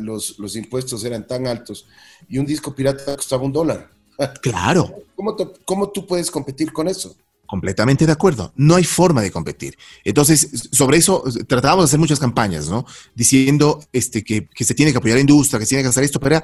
[0.00, 1.86] los, los, impuestos eran tan altos,
[2.28, 3.90] y un disco pirata costaba un dólar.
[4.42, 4.92] Claro.
[5.14, 7.14] ¿Cómo, ¿Cómo tú puedes competir con eso?
[7.46, 8.52] Completamente de acuerdo.
[8.56, 9.78] No hay forma de competir.
[10.04, 12.84] Entonces, sobre eso tratábamos de hacer muchas campañas, ¿no?
[13.14, 16.04] Diciendo este, que, que se tiene que apoyar la industria, que se tiene que hacer
[16.04, 16.42] esto, pero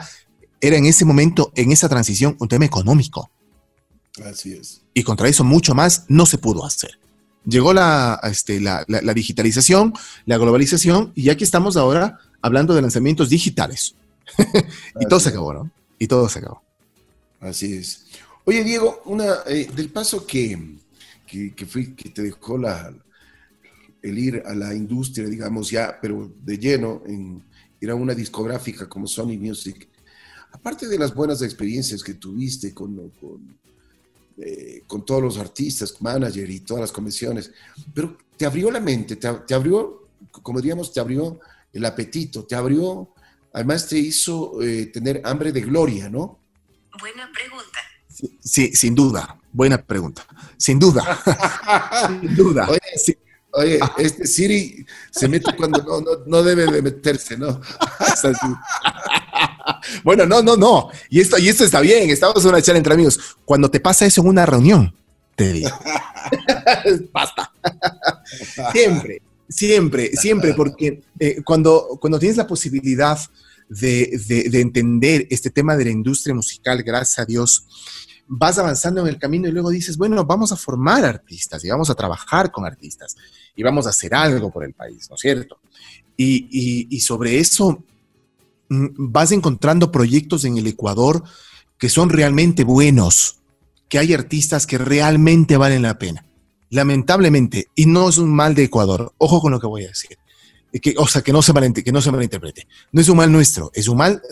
[0.61, 3.31] era en ese momento, en esa transición, un tema económico.
[4.25, 4.83] Así es.
[4.95, 6.99] Y contra eso mucho más no se pudo hacer.
[7.47, 9.93] Llegó la, este, la, digitalización,
[10.27, 13.95] la globalización, y aquí estamos ahora hablando de lanzamientos digitales.
[15.01, 15.71] y todo se acabó, ¿no?
[15.99, 16.63] Y todo se acabó.
[17.41, 18.07] Así es.
[18.45, 20.77] Oye, Diego, una, eh, del paso que,
[21.27, 22.93] que, que, que te dejó la,
[24.05, 27.43] el ir a la industria, digamos, ya, pero de lleno, en
[27.81, 29.89] ir a una discográfica como Sony Music,
[30.53, 33.13] aparte de las buenas experiencias que tuviste con,
[34.39, 37.53] eh, con, todos los artistas, manager y todas las convenciones,
[37.95, 41.39] pero te abrió la mente, te, abrió, como diríamos, te abrió
[41.73, 43.11] el apetito, te abrió,
[43.53, 46.41] además te hizo eh, tener hambre de gloria, ¿no?
[47.01, 47.79] Buena pregunta.
[48.41, 50.27] Sí, sin duda, buena pregunta.
[50.57, 51.21] Sin duda.
[52.21, 52.69] sin duda.
[53.57, 57.61] Oye, este Siri se mete cuando no, no, debe de meterse, ¿no?
[60.03, 60.89] bueno, no, no, no.
[61.11, 63.19] Y esto, y esto está bien, estamos en una charla entre amigos.
[63.45, 64.95] Cuando te pasa eso en una reunión,
[65.35, 65.71] te digo.
[67.13, 67.53] Basta.
[68.73, 73.19] siempre, siempre, siempre, porque eh, cuando, cuando tienes la posibilidad
[73.69, 77.67] de, de, entender este tema de la industria musical, gracias a Dios,
[78.27, 81.91] vas avanzando en el camino y luego dices, bueno, vamos a formar artistas y vamos
[81.91, 83.17] a trabajar con artistas
[83.55, 85.59] y vamos a hacer algo por el país, ¿no es cierto?
[86.17, 87.83] Y, y, sobre eso
[88.97, 91.25] vas encontrando proyectos en el Ecuador
[91.79, 93.41] que son realmente buenos,
[93.89, 96.27] que hay artistas que realmente valen la pena.
[96.71, 100.19] Lamentablemente, y no es un mal de Ecuador, ojo con lo que voy a decir,
[100.81, 103.71] que, o sea, que no, se que no se malinterprete, no es un mal nuestro,
[103.75, 104.23] es un mal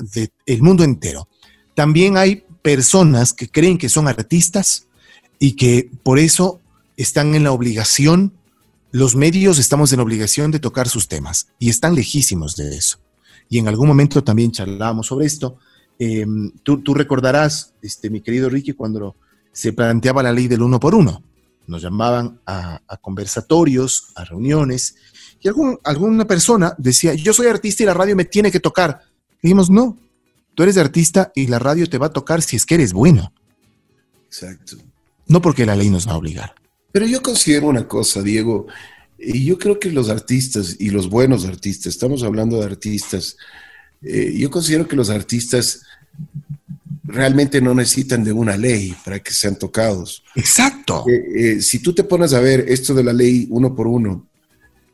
[0.45, 1.29] del mundo entero.
[1.75, 4.87] También hay personas que creen que son artistas
[5.39, 6.61] y que por eso
[6.97, 8.33] están en la obligación,
[8.91, 12.99] los medios estamos en la obligación de tocar sus temas y están lejísimos de eso.
[13.53, 15.59] Y en algún momento también charlábamos sobre esto.
[15.99, 19.17] Em, tú, recordarás, este, mi querido Ricky, cuando
[19.53, 21.23] se planteaba la ley del uno por uno.
[21.67, 24.97] Nos llamaban a, conversatorios, a reuniones,
[25.39, 29.03] y algún, alguna persona decía, yo soy artista y la radio me tiene que tocar.
[29.43, 29.99] dijimos, no,
[30.55, 33.35] tú eres artista y la radio te va a tocar si es que eres bueno.
[34.25, 34.79] Exacto.
[35.27, 36.55] No porque la ley nos va a obligar.
[36.91, 38.67] Pero yo considero una cosa, Diego,
[39.25, 43.37] y yo creo que los artistas y los buenos artistas, estamos hablando de artistas,
[44.03, 45.83] eh, yo considero que los artistas
[47.05, 50.23] realmente no necesitan de una ley para que sean tocados.
[50.35, 51.05] Exacto.
[51.09, 54.29] Eh, eh, si tú te pones a ver esto de la ley uno por uno,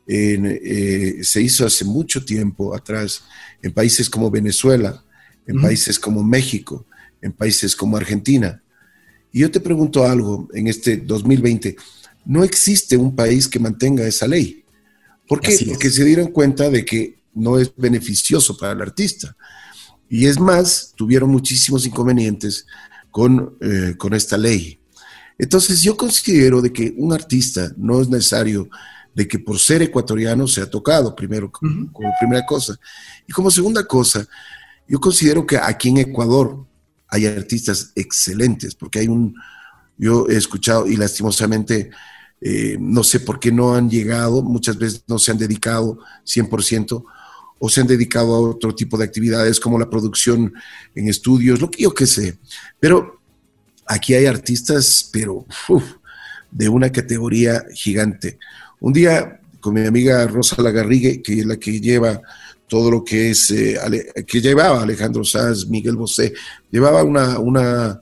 [0.07, 3.23] eh, se hizo hace mucho tiempo atrás
[3.61, 5.03] en países como Venezuela,
[5.45, 6.85] en países como México,
[7.21, 8.61] en países como Argentina.
[9.31, 11.75] Y yo te pregunto algo en este 2020,
[12.25, 14.63] no existe un país que mantenga esa ley.
[15.27, 15.57] ¿Por qué?
[15.67, 19.35] Porque se dieron cuenta de que no es beneficioso para el artista.
[20.09, 22.65] Y es más, tuvieron muchísimos inconvenientes
[23.11, 24.79] con, eh, con esta ley.
[25.37, 28.69] Entonces yo considero de que un artista no es necesario
[29.13, 32.79] de que por ser ecuatoriano sea tocado, primero, como, primera cosa.
[33.27, 34.27] Y como segunda cosa,
[34.87, 36.65] yo considero que aquí en Ecuador
[37.07, 39.35] hay artistas excelentes, porque hay un,
[39.99, 41.91] yo he escuchado y lastimosamente
[42.41, 47.03] eh, no sé por qué no han llegado, muchas veces no se han dedicado 100%
[47.59, 50.53] o se han dedicado a otro tipo de actividades como la producción
[50.95, 52.39] en estudios, lo que yo que sé.
[52.79, 53.19] Pero
[53.85, 55.45] aquí hay artistas, pero
[56.49, 58.39] de una categoría gigante.
[58.79, 62.21] Un día con mi amiga Rosa Lagarrigue, que es la que lleva
[62.69, 63.77] todo lo que es, eh,
[64.25, 66.33] que llevaba Alejandro Sanz, Miguel Bosé,
[66.71, 67.99] llevaba una, una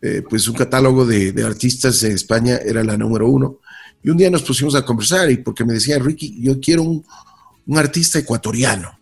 [0.00, 3.58] eh, pues un catálogo de, de, artistas en España, era la número uno.
[4.02, 7.04] Y un día nos pusimos a conversar y porque me decía, Ricky, yo quiero un,
[7.66, 8.98] un artista ecuatoriano,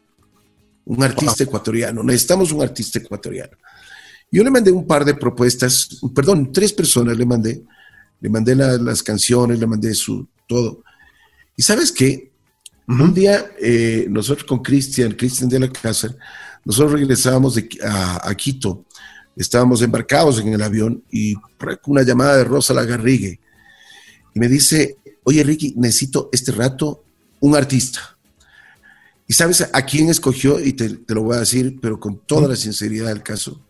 [0.86, 3.56] un artista ecuatoriano, necesitamos un artista ecuatoriano.
[4.30, 7.62] Yo le mandé un par de propuestas, perdón, tres personas le mandé,
[8.20, 10.82] le mandé las canciones, le mandé su todo.
[11.56, 12.32] Y sabes qué,
[12.88, 16.14] un día eh, nosotros con Cristian, Cristian de la Casa,
[16.64, 18.84] nosotros regresábamos de, a, Quito,
[19.36, 21.34] estábamos embarcados en el avión y
[21.86, 23.38] una llamada de Rosa Lagarrigue
[24.34, 27.02] y me dice, oye Ricky, necesito este rato
[27.40, 28.16] un artista.
[29.26, 30.60] ¿Y sabes a quién escogió?
[30.60, 33.60] Y te, lo voy a decir, pero con toda la sinceridad del caso.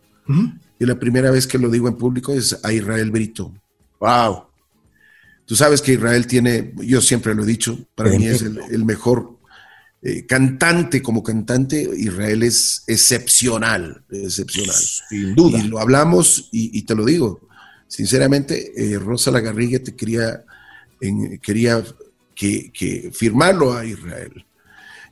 [0.78, 3.52] Y la primera vez que lo digo en público es a Israel Brito.
[4.00, 4.46] ¡Wow!
[5.46, 9.35] Tú sabes que Israel tiene, yo siempre lo he dicho, para mí es el, mejor
[10.08, 11.90] eh, cantante como cantante.
[11.96, 14.76] Israel es excepcional, excepcional.
[15.08, 15.58] Sin duda.
[15.58, 17.40] Y lo hablamos y, te lo digo.
[17.88, 20.44] Sinceramente, eh, Rosa Lagarrigue te quería,
[21.42, 21.82] quería
[22.36, 24.46] que, que firmarlo a Israel.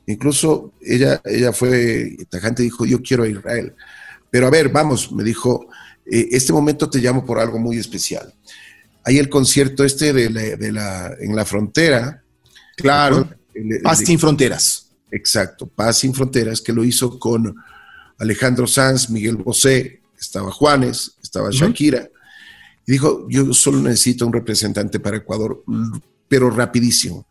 [0.07, 3.75] Incluso ella, ella fue tajante, dijo, yo quiero a Israel.
[4.31, 5.67] Pero a ver, vamos, me dijo,
[6.09, 8.33] eh, este momento te llamo por algo muy especial.
[9.03, 12.23] Hay el concierto este de la, en la frontera.
[12.77, 13.29] Claro,
[13.83, 14.84] Paz sin Fronteras.
[15.15, 17.55] Exacto, Paz sin Fronteras, que lo hizo con
[18.17, 22.09] Alejandro Sanz, Miguel Bosé, estaba Juanes, estaba Shakira.
[22.85, 25.63] Y dijo, yo solo necesito un representante para Ecuador,
[26.27, 27.25] pero rapidísimo.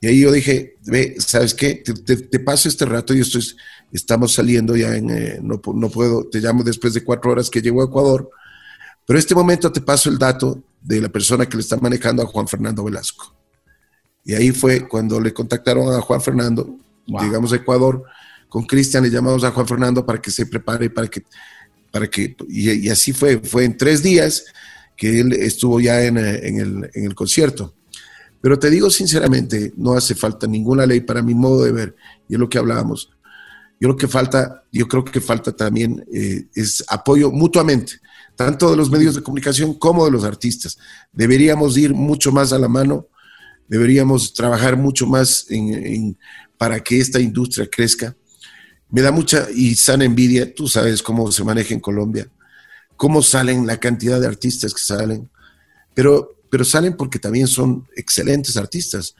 [0.00, 1.76] Y ahí yo dije, ve, ¿sabes qué?
[1.76, 3.46] Te, paso este rato y estoy,
[3.92, 7.62] estamos saliendo ya en, eh, no, no, puedo, te llamo después de cuatro horas que
[7.62, 8.28] llego a Ecuador,
[9.06, 12.26] pero este momento te paso el dato de la persona que le está manejando a
[12.26, 13.32] Juan Fernando Velasco.
[14.24, 16.76] Y ahí fue cuando le contactaron a Juan Fernando,
[17.06, 18.04] llegamos a Ecuador,
[18.48, 21.24] con Cristian le llamamos a Juan Fernando para que se prepare, para que,
[21.90, 24.44] para que, y, así fue, fue en tres días
[24.96, 27.74] que él estuvo ya en, en, el, en el concierto.
[28.40, 31.96] Pero te digo sinceramente, no hace falta ninguna ley para mi modo de ver,
[32.28, 33.10] y es lo que hablábamos.
[33.80, 37.94] Yo creo que falta, yo creo que falta también eh, es apoyo mutuamente,
[38.36, 40.78] tanto de los medios de comunicación como de los artistas.
[41.12, 43.08] Deberíamos ir mucho más a la mano,
[43.68, 46.16] deberíamos trabajar mucho más en,
[46.58, 48.16] para que esta industria crezca.
[48.90, 52.28] Me da mucha y sana envidia, tú sabes cómo se maneja en Colombia,
[52.96, 55.28] cómo salen la cantidad de artistas que salen,
[55.94, 59.14] pero, pero salen porque también son excelentes artistas.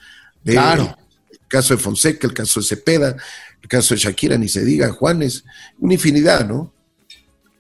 [0.45, 0.97] claro.
[1.30, 3.16] El caso de Fonseca, el caso de Cepeda,
[3.62, 5.45] el caso de Shakira, ni se diga, Juanes,
[5.78, 6.74] una infinidad, ¿no?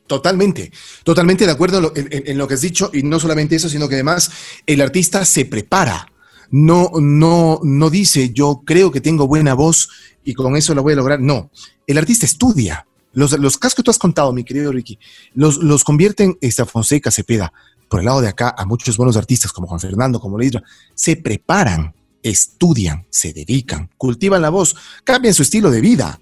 [0.06, 0.70] Totalmente,
[1.02, 4.30] totalmente de acuerdo en, lo que has dicho, y no solamente eso, sino que además
[4.66, 6.12] el artista se prepara.
[6.50, 9.88] No, no, no dice yo creo que tengo buena voz
[10.24, 11.20] y con eso lo voy a lograr.
[11.20, 11.50] No,
[11.86, 12.86] el artista estudia.
[13.12, 14.98] Los, los casos que tú has contado, mi querido Ricky,
[15.34, 17.52] los, los convierten esta Fonseca, Cepeda,
[17.88, 20.62] por el lado de acá, a muchos buenos artistas como Juan Fernando, como Leidra,
[20.94, 24.74] se preparan estudian, se dedican, cultivan la voz,
[25.04, 26.20] cambian su estilo de vida.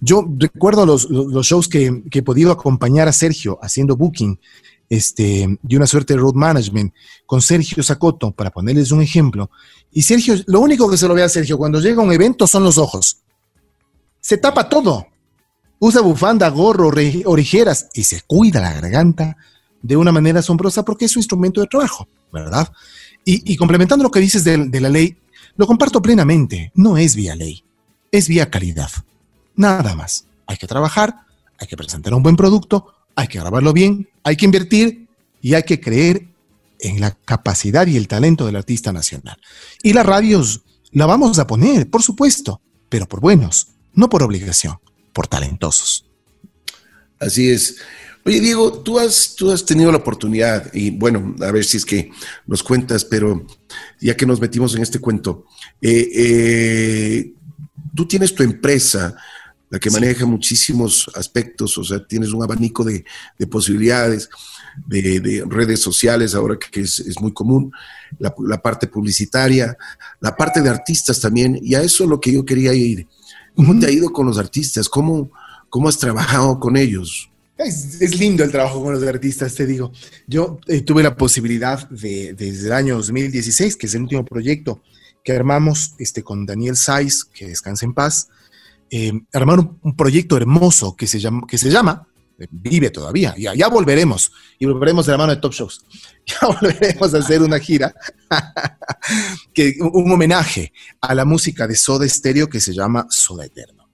[0.00, 1.08] Yo recuerdo los,
[1.46, 4.40] shows que, he podido acompañar a Sergio haciendo booking
[4.96, 6.92] este, y una suerte de road management
[7.26, 9.50] con Sergio Sacoto, para ponerles un ejemplo.
[9.92, 12.46] Y Sergio, lo único que se lo ve a Sergio cuando llega a un evento
[12.46, 13.18] son los ojos.
[14.20, 15.06] Se tapa todo.
[15.78, 16.88] Usa bufanda, gorro,
[17.26, 19.36] orejeras y se cuida la garganta
[19.82, 22.72] de una manera asombrosa porque es su instrumento de trabajo, ¿verdad?
[23.26, 25.16] Y, complementando lo que dices de la ley,
[25.56, 27.62] lo comparto plenamente, no es vía ley,
[28.10, 28.90] es vía calidad.
[29.56, 30.26] Nada más.
[30.46, 31.20] Hay que trabajar,
[31.58, 35.06] hay que presentar un buen producto, hay que grabarlo bien, hay que invertir
[35.40, 36.28] y hay que creer
[36.80, 39.36] en la capacidad y el talento del artista nacional.
[39.82, 40.62] Y las radios
[40.92, 44.78] la vamos a poner, por supuesto, pero por buenos, no por obligación,
[45.12, 46.06] por talentosos.
[47.18, 47.76] Así es.
[48.26, 51.84] Oye, Diego, tú has, tú has tenido la oportunidad, y bueno, a ver si es
[51.84, 52.10] que
[52.46, 53.46] nos cuentas, pero
[54.00, 55.44] ya que nos metimos en este cuento,
[55.82, 57.32] eh, eh,
[57.94, 59.14] tú tienes tu empresa,
[59.74, 63.04] la que maneja muchísimos aspectos, o sea, tienes un abanico de,
[63.50, 64.30] posibilidades,
[64.86, 67.72] de, redes sociales, ahora que es, muy común,
[68.20, 69.76] la, parte publicitaria,
[70.20, 73.08] la parte de artistas también, y a eso es lo que yo quería ir.
[73.56, 74.88] ¿Cómo te ha ido con los artistas?
[74.88, 75.28] ¿Cómo,
[75.68, 77.28] cómo has trabajado con ellos?
[77.58, 79.90] Es, lindo el trabajo con los artistas, te digo.
[80.28, 84.80] Yo eh, tuve la posibilidad de, desde el año 2016, que es el último proyecto
[85.24, 88.28] que armamos este, con Daniel Saiz, que descansa en paz,
[88.96, 92.06] eh, armar un, proyecto hermoso que se llama, que se llama
[92.38, 95.84] eh, Vive todavía, ya, ya volveremos, y volveremos de la mano de Top Shows.
[96.26, 97.92] Ya volveremos a hacer una gira,
[99.52, 103.90] que, un homenaje a la música de Soda Stereo que se llama Soda Eterno.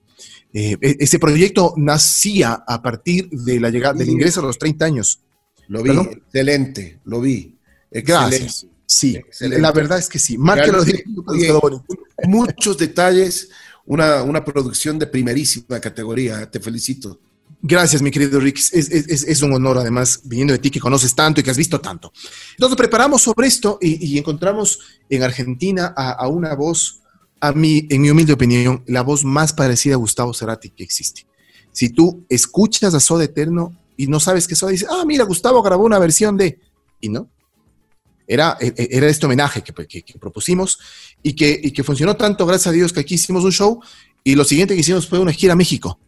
[0.52, 4.84] Eh, e-, ese proyecto nacía a partir de la llegada, del ingreso a los 30
[4.84, 5.22] años.
[5.66, 7.56] Lo vi, excelente, lo vi.
[7.90, 8.66] Gracias.
[8.84, 10.36] Sí, la verdad es que sí.
[10.36, 10.84] Márquelo
[12.24, 13.48] Muchos detalles,
[13.90, 16.48] una, una, producción de primerísima categoría.
[16.48, 17.18] Te felicito.
[17.60, 18.58] Gracias, mi querido Rick.
[18.58, 21.56] Es, es, es, un honor, además, viniendo de ti que conoces tanto y que has
[21.56, 22.12] visto tanto.
[22.52, 24.78] Entonces, preparamos sobre esto y, encontramos
[25.08, 27.00] en Argentina a, una voz
[27.40, 31.26] a mí, en mi humilde opinión, la voz más parecida a Gustavo Cerati que existe.
[31.72, 35.62] Si tú escuchas a Soda Eterno y no sabes qué Soda, dice, ah, mira, Gustavo
[35.62, 36.60] grabó una versión de...
[37.00, 37.28] Y no.
[38.30, 39.72] Era, e, e, era este homenaje que,
[40.18, 40.78] propusimos
[41.22, 43.80] y que, funcionó tanto, gracias a Dios, que aquí hicimos un show
[44.22, 45.98] y lo siguiente que hicimos fue una gira a México.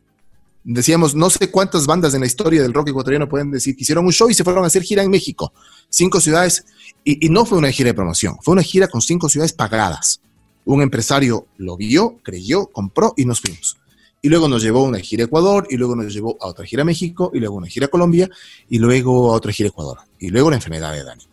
[0.64, 4.06] Decíamos, no sé cuántas bandas en la historia del rock ecuatoriano pueden decir que hicieron
[4.06, 5.52] un show y se fueron a hacer gira en México.
[5.88, 6.64] Cinco ciudades.
[7.04, 10.20] y no fue una gira de promoción, fue una gira con cinco ciudades pagadas
[10.64, 13.76] un empresario lo vio, creyó, compró y nos fuimos.
[14.20, 16.82] Y luego nos llevó una gira a Ecuador, y luego nos llevó a otra gira
[16.82, 18.30] a México, y luego a una gira a Colombia,
[18.68, 21.24] y luego a otra gira a Ecuador, y luego la enfermedad de Dani,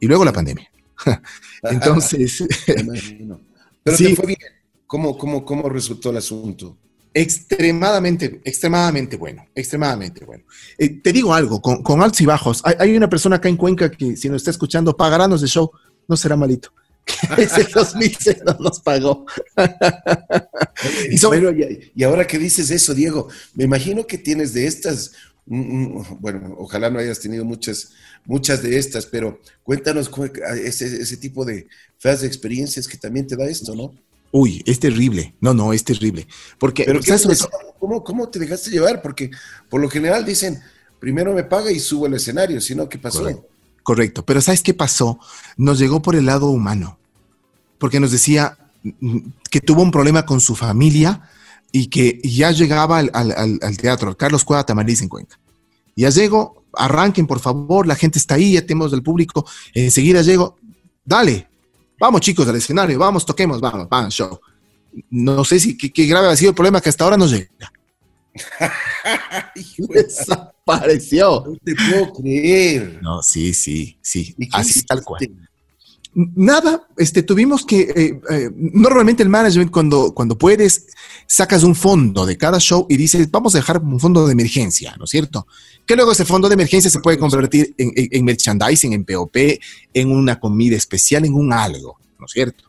[0.00, 0.68] y luego la pandemia.
[1.62, 2.44] Entonces...
[3.82, 4.38] Pero sí, fue bien.
[4.86, 6.76] ¿Cómo, cómo, ¿Cómo resultó el asunto?
[7.14, 10.44] Extremadamente, extremadamente bueno, extremadamente bueno.
[10.78, 13.56] Eh, te digo algo, con, con altos y bajos, hay, hay, una persona acá en
[13.56, 15.70] Cuenca que si nos está escuchando, pagarán de show,
[16.08, 16.72] no será malito.
[17.38, 19.26] ese 2006 no nos pagó.
[21.10, 25.12] y, y, ahora que dices eso, Diego, me imagino que tienes de estas,
[25.50, 27.90] bueno, ojalá no hayas tenido muchas,
[28.24, 30.08] muchas de estas, pero cuéntanos
[30.64, 31.66] ese, ese tipo de
[31.98, 33.92] feas experiencias que también te da esto, ¿no?
[34.30, 35.34] Uy, es terrible.
[35.40, 36.28] No, no, es terrible.
[36.56, 37.00] Porque, ¿Pero
[37.80, 39.02] ¿cómo, ¿cómo, te dejaste llevar?
[39.02, 39.32] Porque
[39.68, 40.60] por lo general dicen,
[41.00, 43.44] primero me paga y subo al escenario, si no, ¿qué pasó?
[43.82, 45.18] Correcto, pero ¿sabes qué pasó?
[45.56, 46.96] Nos llegó por el lado humano,
[47.78, 48.56] porque nos decía
[49.50, 51.28] que tuvo un problema con su familia
[51.72, 55.39] y que ya llegaba al, teatro, Carlos Cueva Tamariz en Cuenca.
[56.00, 60.56] Ya llego, arranquen por favor, la gente está ahí, ya tenemos el público, enseguida llego,
[61.04, 61.48] dale,
[61.98, 64.40] vamos chicos al escenario, vamos, toquemos, vamos, vamos, show.
[65.10, 67.50] No sé si qué, grave ha sido el problema que hasta ahora no llega.
[69.76, 71.44] Desapareció.
[71.46, 72.98] No te puedo creer.
[73.02, 74.34] No, sí, sí, sí.
[74.52, 75.49] Así tal cual.
[76.12, 80.88] Nada, este, tuvimos que, eh, eh, normalmente el management cuando, cuando puedes,
[81.26, 84.96] sacas un fondo de cada show y dices, vamos a dejar un fondo de emergencia,
[84.98, 85.46] ¿no es cierto?
[85.86, 89.36] Que luego ese fondo de emergencia se puede convertir en, merchandising, en POP,
[89.94, 92.64] en una comida especial, en un algo, ¿no es cierto?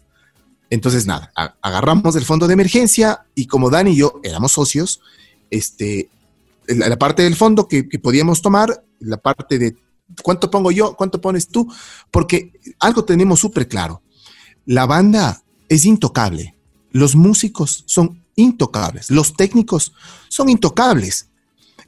[0.70, 5.02] Entonces, nada, agarramos el fondo de emergencia y como Dani y yo éramos socios,
[5.50, 6.10] este,
[6.68, 9.76] la, parte del fondo que podíamos tomar, la parte de
[10.24, 10.95] ¿Cuánto pongo yo?
[10.95, 11.72] ¿Cuánto pones tú?
[12.09, 14.01] Porque algo tenemos súper claro.
[14.66, 16.55] La banda es intocable.
[16.91, 19.09] Los músicos son intocables.
[19.12, 19.93] Los técnicos
[20.28, 21.30] son intocables.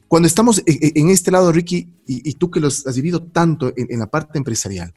[0.08, 3.98] Cuando estamos en, este lado, Ricky, y, tú que los has vivido tanto en, en
[3.98, 4.94] la parte empresarial,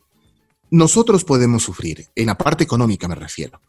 [0.69, 3.61] nosotros podemos sufrir, en la parte económica me refiero,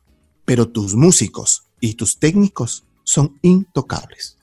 [0.45, 4.37] pero tus músicos y tus técnicos son intocables.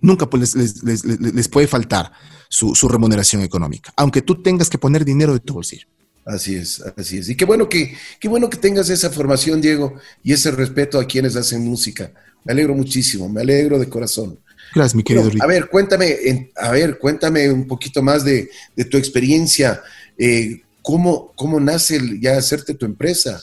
[0.00, 2.12] Nunca pues, les, les, les, puede faltar
[2.50, 5.86] su, su, remuneración económica, aunque tú tengas que poner dinero de tu bolsillo.
[6.26, 7.28] Así es, así es.
[7.28, 11.06] Y qué bueno que, qué bueno que tengas esa formación, Diego, y ese respeto a
[11.06, 12.12] quienes hacen música.
[12.44, 14.38] Me alegro muchísimo, me alegro de corazón.
[14.74, 15.42] Gracias, mi querido Rick.
[15.42, 19.82] A ver, cuéntame, a ver, cuéntame un poquito más de, de tu experiencia.
[20.18, 23.42] Eh, ¿cómo, ¿Cómo nace el, ya hacerte tu empresa?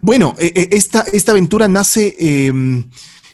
[0.00, 2.88] Bueno, eh, eh, esta, esta aventura nace em,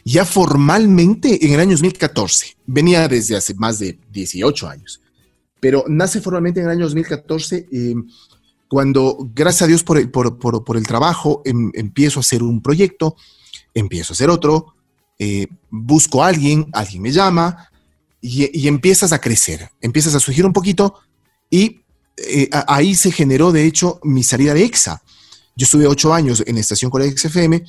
[0.05, 2.55] ya formalmente en el año 2014.
[2.67, 5.01] Venía desde hace más de 18 años,
[5.59, 7.95] pero nace formalmente en el año 2014 eh,
[8.67, 13.15] cuando, gracias a Dios por el, por, el trabajo, em, empiezo a hacer un proyecto,
[13.73, 14.75] empiezo a hacer otro,
[15.17, 17.69] eh, busco a alguien, alguien me llama
[18.21, 20.95] y, empiezas a crecer, empiezas a surgir un poquito
[21.49, 21.81] y
[22.17, 25.01] eh, ahí se generó, de hecho, mi salida de EXA.
[25.55, 27.63] Yo estuve ocho años en Estación Corea XFM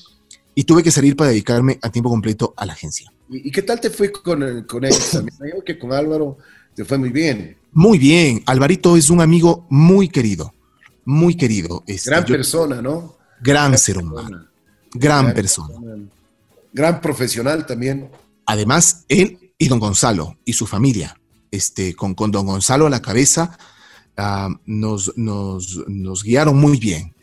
[0.58, 3.12] y tuve que salir para dedicarme a tiempo completo a la agencia.
[3.28, 4.94] ¿Y, qué tal te fue con, con él?
[5.12, 6.38] También que con Álvaro
[6.74, 7.58] te fue muy bien.
[7.72, 8.42] Muy bien.
[8.46, 10.54] Alvarito es un amigo muy querido,
[11.04, 11.84] muy querido.
[11.86, 13.16] Este, gran persona, ¿no?
[13.42, 14.46] Gran, ser humano.
[14.94, 15.74] Gran, persona.
[16.72, 18.08] Gran profesional también.
[18.46, 23.02] Además, él y don Gonzalo y su familia, este, con, con don Gonzalo a la
[23.02, 23.58] cabeza,
[24.16, 27.15] ah, nos, nos, nos guiaron muy bien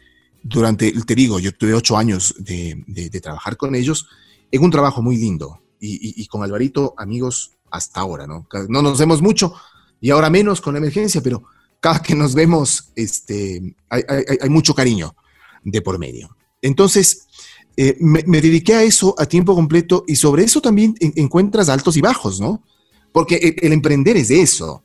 [0.44, 4.08] durante, te digo, yo tuve ocho años de, trabajar con ellos
[4.52, 8.48] en un trabajo muy lindo y, con Alvarito, amigos, hasta ahora, ¿no?
[8.70, 9.54] No nos vemos mucho
[10.00, 11.44] y ahora menos con la emergencia, pero
[11.80, 15.16] cada que nos vemos, este, hay, mucho cariño
[15.64, 16.36] de por medio.
[16.62, 17.28] Entonces,
[17.76, 22.02] eh, me, dediqué a eso a tiempo completo y sobre eso también encuentras altos y
[22.02, 22.64] bajos, ¿no?
[23.12, 24.84] Porque el, el emprender es de eso.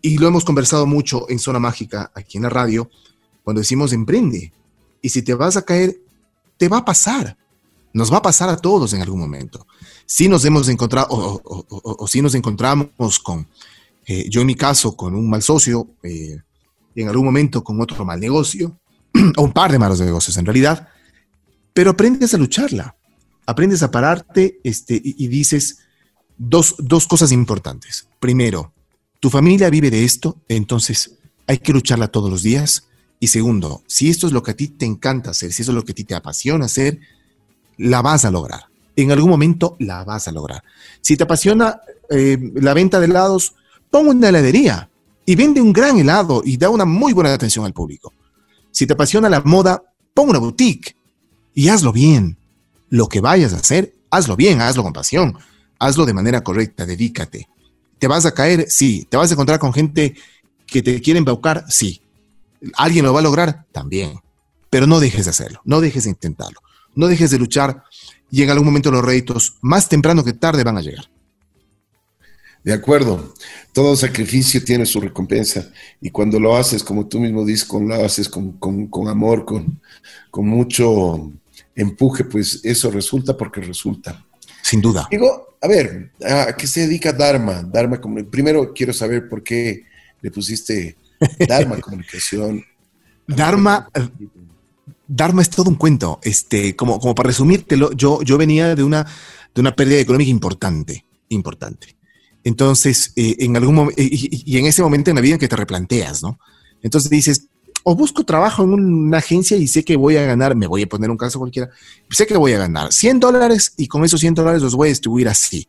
[0.00, 2.90] Y lo hemos conversado mucho en Zona Mágica, aquí en la radio,
[3.44, 4.52] cuando decimos emprende.
[5.02, 5.98] Y si te vas a caer,
[6.56, 7.36] te va a pasar.
[7.92, 9.66] Nos va a pasar a todos en algún momento.
[10.04, 13.48] Si nos hemos encontrado, o, si nos encontramos con,
[14.06, 16.38] eh, yo en mi caso, con un mal socio, eh,
[16.94, 18.78] en algún momento con otro mal negocio,
[19.36, 20.88] o un par de malos negocios en realidad,
[21.72, 22.96] pero aprendes a lucharla.
[23.46, 25.78] Aprendes a pararte este, y, y dices
[26.36, 28.08] dos, dos cosas importantes.
[28.18, 28.72] Primero,
[29.20, 31.16] tu familia vive de esto, entonces
[31.46, 32.85] hay que lucharla todos los días
[33.18, 35.74] y segundo, si esto es lo que a ti te encanta hacer, si eso es
[35.74, 37.00] lo que a ti te apasiona hacer,
[37.78, 38.64] la vas a lograr.
[38.94, 40.62] En algún momento la vas a lograr.
[41.00, 43.54] Si te apasiona eh, la venta de helados,
[43.90, 44.88] pon una heladería
[45.24, 48.12] y vende un gran helado y da una muy buena atención al público.
[48.70, 49.82] Si te apasiona la moda,
[50.14, 50.96] pon una boutique
[51.54, 52.36] y hazlo bien.
[52.88, 55.36] Lo que vayas a hacer, hazlo bien, hazlo con pasión,
[55.78, 57.48] hazlo de manera correcta, dedícate.
[57.98, 58.66] ¿Te vas a caer?
[58.70, 59.06] Sí.
[59.08, 60.14] ¿Te vas a encontrar con gente
[60.66, 61.64] que te quiere embaucar?
[61.68, 62.00] Sí.
[62.76, 63.66] ¿Alguien lo va a lograr?
[63.72, 64.20] También.
[64.70, 66.60] Pero no dejes de hacerlo, no dejes de intentarlo,
[66.94, 67.84] no dejes de luchar
[68.30, 71.08] y en algún momento los réditos, más temprano que tarde, van a llegar.
[72.64, 73.32] De acuerdo,
[73.72, 77.94] todo sacrificio tiene su recompensa y cuando lo haces, como tú mismo dices, con, lo
[77.94, 78.58] haces con,
[79.08, 79.80] amor, con,
[80.32, 81.32] con mucho
[81.76, 84.26] empuje, pues eso resulta porque resulta.
[84.62, 85.06] Sin duda.
[85.08, 87.62] Digo, a ver, ¿a qué se dedica Dharma?
[87.62, 89.84] Dharma, primero quiero saber por qué
[90.20, 90.96] le pusiste
[91.48, 92.64] Dharma Comunicación.
[93.26, 93.88] Dharma,
[95.06, 96.20] Dharma es todo un cuento.
[96.22, 99.06] Este, como, como para resumírtelo, yo, yo venía de una,
[99.54, 101.96] de una pérdida económica importante, importante.
[102.46, 106.22] Entonces, eh, en algún y, en ese momento en la vida en que te replanteas,
[106.22, 106.38] ¿no?
[106.80, 107.48] Entonces dices,
[107.82, 110.86] o busco trabajo en una agencia y sé que voy a ganar, me voy a
[110.86, 111.70] poner un caso cualquiera,
[112.08, 114.90] sé que voy a ganar 100 dólares y con esos 100 dólares los voy a
[114.90, 115.66] distribuir así,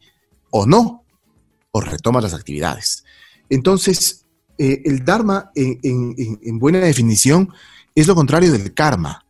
[0.52, 1.04] o no,
[1.72, 3.04] o retomas las actividades.
[3.50, 4.27] Entonces,
[4.58, 7.52] eh, el Dharma, en, buena definición,
[7.96, 9.26] es lo contrario del karma.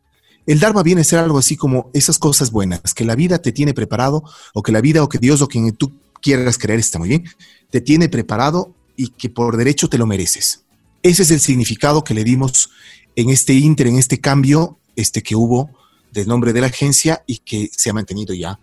[0.46, 3.52] El Dharma viene a ser algo así como esas cosas buenas que la vida te
[3.52, 4.24] tiene preparado,
[4.54, 7.26] o que la vida o que Dios o quien tú quieras creer, está muy bien,
[7.70, 10.64] te tiene preparado y que por derecho te lo mereces.
[11.04, 12.70] Ese es el significado que le dimos
[13.16, 15.70] en este inter, en este cambio este, que hubo
[16.12, 18.60] del nombre de la agencia y que se ha mantenido ya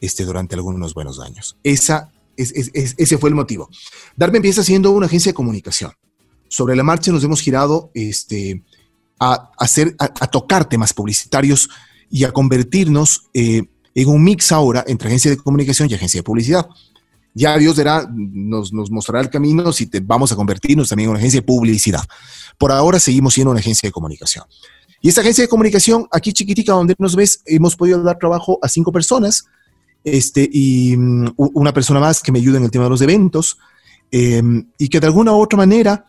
[0.00, 1.56] este, durante algunos buenos años.
[1.62, 3.68] Esa, es, ese fue el motivo.
[4.16, 5.92] Darme empieza siendo una agencia de comunicación.
[6.48, 8.62] Sobre la marcha nos hemos girado este,
[9.18, 11.68] a, hacer, a, tocar temas publicitarios
[12.10, 13.62] y a convertirnos eh,
[13.94, 16.66] en un mix ahora entre agencia de comunicación y agencia de publicidad.
[17.34, 17.76] Ya Dios
[18.14, 21.46] nos, nos mostrará el camino si te, vamos a convertirnos también en una agencia de
[21.46, 22.02] publicidad.
[22.56, 24.44] Por ahora seguimos siendo una agencia de comunicación.
[25.02, 28.68] Y esta agencia de comunicación, aquí chiquitica, donde nos ves, hemos podido dar trabajo a
[28.68, 29.44] cinco personas
[30.06, 33.58] este, y mm, una persona más que me ayuda en el tema de los eventos,
[34.10, 36.06] em, y que de alguna u otra manera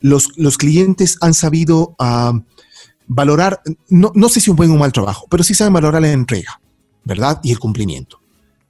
[0.00, 2.32] los, los clientes han sabido ah,
[3.06, 6.12] valorar, no, no, sé si un buen o mal trabajo, pero sí saben valorar la
[6.12, 6.60] entrega,
[7.04, 7.40] ¿verdad?
[7.42, 8.20] Y el cumplimiento.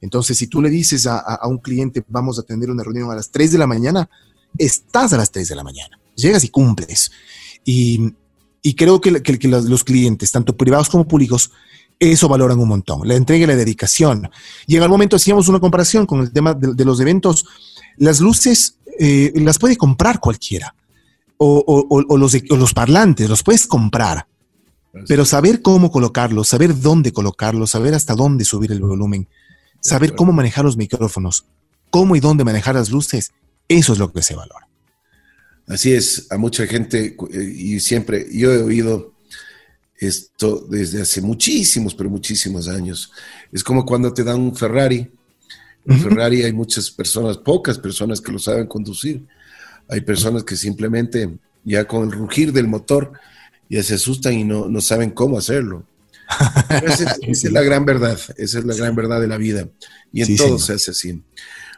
[0.01, 3.15] Entonces, si tú le dices a, a, un cliente, vamos a tener una reunión a
[3.15, 4.09] las 3 de la mañana,
[4.57, 7.11] estás a las 3 de la mañana, llegas y cumples.
[7.65, 8.13] Y,
[8.61, 11.51] y creo que, que, los clientes, tanto privados como públicos,
[11.99, 14.29] eso valoran un montón, la entrega y la dedicación.
[14.67, 17.45] Y en algún momento hacíamos una comparación con el tema de, los eventos.
[17.97, 20.73] Las luces eh, las puede comprar cualquiera,
[21.41, 24.27] o, los, los parlantes, los puedes comprar.
[25.07, 29.27] Pero saber cómo colocarlos, saber dónde colocarlos, saber hasta dónde subir el volumen,
[29.79, 31.45] saber cómo manejar los micrófonos,
[31.89, 33.31] cómo y dónde manejar las luces,
[33.67, 34.67] eso es lo que se valora.
[35.67, 39.13] Así es, a mucha gente, eh, y siempre yo he oído
[39.99, 43.11] esto desde hace muchísimos, pero muchísimos años.
[43.51, 45.09] Es como cuando te dan un Ferrari.
[45.85, 49.25] Un Ferrari hay muchas personas, pocas personas que lo saben conducir.
[49.89, 53.11] Hay personas que simplemente ya con el rugir del motor
[53.69, 55.85] ya se asustan y no, no saben cómo hacerlo.
[56.69, 59.67] Esa es, la gran verdad, esa es la gran verdad de la vida.
[60.13, 61.21] Y en todo se hace así.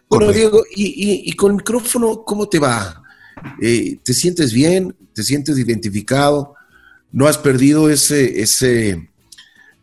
[0.10, 3.02] Bueno, Diego, y, y, con el micrófono, ¿cómo te va?
[3.62, 4.94] Eh, ¿Te sientes bien?
[5.14, 6.56] ¿Te sientes identificado?
[7.12, 9.10] no has perdido ese, ese,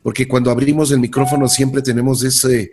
[0.02, 2.72] porque cuando abrimos el micrófono siempre tenemos ese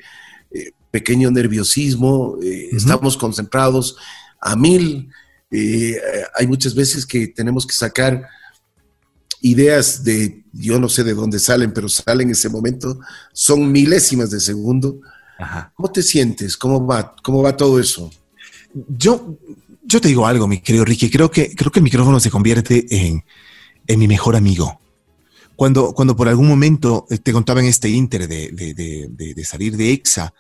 [0.52, 3.98] eh, pequeño nerviosismo, eh, estamos concentrados
[4.40, 5.10] a mil,
[5.52, 5.98] eh,
[6.38, 8.28] hay muchas veces que tenemos que sacar
[9.42, 13.00] ideas de, yo no sé de dónde salen, pero salen en ese momento,
[13.32, 15.00] son milésimas de segundo.
[15.76, 16.58] ¿Cómo te sientes?
[16.58, 17.16] ¿Cómo va?
[17.22, 18.10] ¿Cómo va todo eso?
[18.88, 19.38] Yo,
[19.84, 22.86] yo te digo algo, mi querido Ricky, creo que, creo que el micrófono se convierte
[22.90, 23.24] en,
[23.86, 24.80] en mi mejor amigo.
[25.56, 29.92] Cuando, cuando por algún momento eh, te contaba en este inter de, de, salir de
[29.92, 30.34] EXA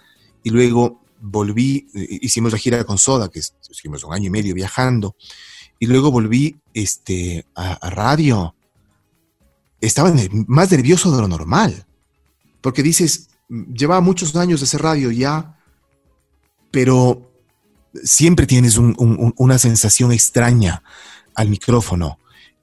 [0.43, 4.53] y luego volví, eh, hicimos la gira con Soda, que hicimos un año y medio
[4.53, 5.15] viajando,
[5.79, 8.55] y luego volví este, a, radio,
[9.81, 10.13] estaba
[10.47, 11.85] más nervioso de lo normal,
[12.61, 15.59] porque dices, llevaba muchos años de hacer radio ya,
[16.71, 17.31] pero
[18.03, 20.83] siempre tienes una sensación extraña
[21.33, 22.19] al micrófono.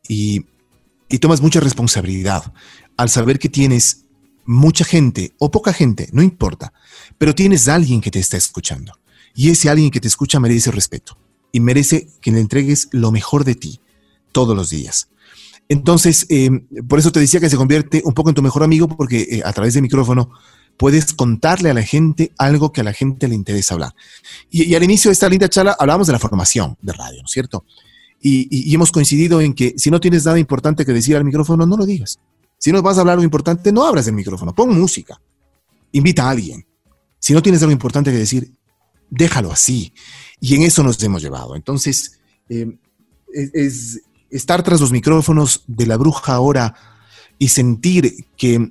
[0.08, 0.44] Y
[1.12, 2.54] y tomas mucha responsabilidad
[2.96, 4.01] al saber que tienes
[4.44, 6.72] mucha gente o poca gente, no importa,
[7.18, 8.92] pero tienes alguien que te está escuchando.
[9.34, 11.16] Y ese alguien que te escucha merece respeto
[11.52, 13.80] y merece que le entregues lo mejor de ti
[14.32, 15.08] todos los días.
[15.68, 16.50] Entonces, eh,
[16.86, 19.42] por eso te decía que se convierte un poco en tu mejor amigo porque eh,
[19.44, 20.30] a través del micrófono
[20.76, 23.94] puedes contarle a la gente algo que a la gente le interesa hablar.
[24.50, 27.26] Y, y al inicio de esta linda charla hablábamos de la formación de radio, ¿no
[27.26, 27.64] es cierto?
[28.22, 31.76] y, hemos coincidido en que si no tienes nada importante que decir al micrófono, no
[31.76, 32.20] lo digas.
[32.62, 35.20] Si no vas a hablar algo importante, no abras el micrófono, pon música,
[35.90, 36.64] invita a alguien.
[37.18, 38.52] Si no tienes algo importante que decir,
[39.10, 39.92] déjalo así.
[40.38, 41.56] Y en eso nos hemos llevado.
[41.56, 42.78] Entonces, eh,
[43.34, 46.72] es, estar tras los micrófonos de la bruja ahora
[47.36, 48.70] y sentir que,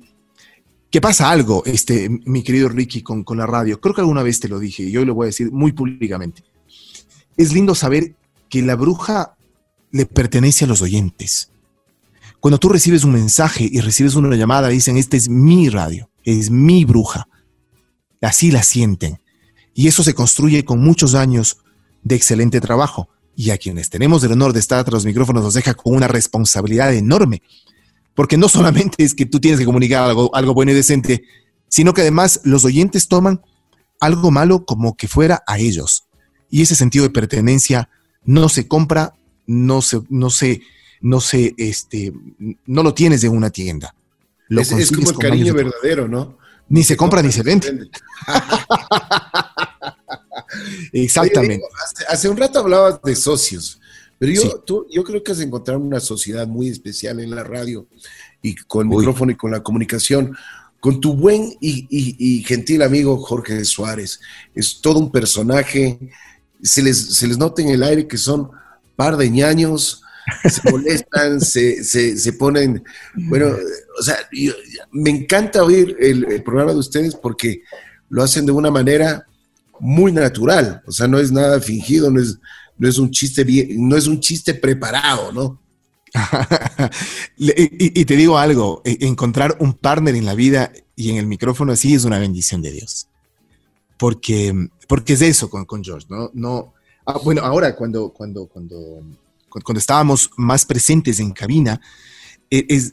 [0.90, 3.78] que pasa algo, este, mi querido Ricky, con, con la radio.
[3.78, 6.42] Creo que alguna vez te lo dije y hoy lo voy a decir muy públicamente.
[7.36, 8.14] Es lindo saber
[8.48, 9.36] que la bruja
[9.90, 11.51] le pertenece a los oyentes.
[12.42, 16.50] Cuando tú recibes un mensaje y recibes una llamada, dicen, esta es mi radio, es
[16.50, 17.28] mi bruja.
[18.20, 19.20] Así la sienten.
[19.74, 21.58] Y eso se construye con muchos años
[22.02, 23.08] de excelente trabajo.
[23.36, 26.08] Y a quienes tenemos el honor de estar tras los micrófonos nos deja con una
[26.08, 27.44] responsabilidad enorme.
[28.12, 31.22] Porque no solamente es que tú tienes que comunicar algo, algo bueno y decente,
[31.68, 33.40] sino que además los oyentes toman
[34.00, 36.08] algo malo como que fuera a ellos.
[36.50, 37.88] Y ese sentido de pertenencia
[38.24, 39.14] no se compra
[39.46, 40.62] no se, no se,
[41.02, 42.12] no se, este,
[42.66, 43.94] no lo tienes de una tienda.
[44.48, 46.38] es, como el cariño verdadero, ¿no?
[46.68, 47.90] Ni se, compra, ni se vende.
[50.92, 51.66] Exactamente.
[52.08, 53.78] hace, un rato hablabas de socios,
[54.18, 57.86] pero yo, tú, yo creo que has encontrado una sociedad muy especial en la radio
[58.40, 60.34] y con el micrófono y con la comunicación
[60.82, 64.18] con tu buen y, gentil amigo Jorge Suárez.
[64.52, 65.96] Es todo un personaje.
[66.60, 68.50] Se les, se les nota en el aire que son
[68.96, 70.02] par de ñaños,
[70.48, 72.82] se molestan, se, se, ponen.
[73.14, 73.48] Bueno,
[73.98, 74.16] o sea,
[74.90, 77.62] me encanta oír el, programa de ustedes porque
[78.08, 79.26] lo hacen de una manera
[79.80, 80.82] muy natural.
[80.86, 82.38] O sea, no es nada fingido, no es,
[82.78, 85.60] no es un chiste bien, no es un chiste preparado, ¿no?
[87.36, 91.72] y, te digo algo, e, encontrar un partner en la vida y en el micrófono
[91.72, 93.08] así es una bendición de Dios.
[93.98, 96.30] Porque, porque es eso con, con George, ¿no?
[96.34, 96.74] no
[97.06, 99.00] ah, bueno, ahora cuando, cuando, cuando,
[99.64, 101.80] cuando estábamos más presentes en cabina,
[102.50, 102.92] e, es,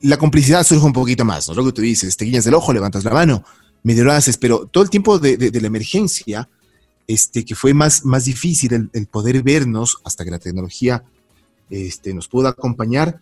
[0.00, 1.54] la complicidad surge un poquito más, ¿no?
[1.54, 3.44] Lo que tú dices, te guiñas del ojo, levantas la mano,
[3.82, 6.48] medio lo haces, pero todo el tiempo de, de, la emergencia,
[7.06, 11.04] este, que fue más, más difícil el, el poder vernos hasta que la tecnología
[11.70, 13.20] este, nos pudo acompañar.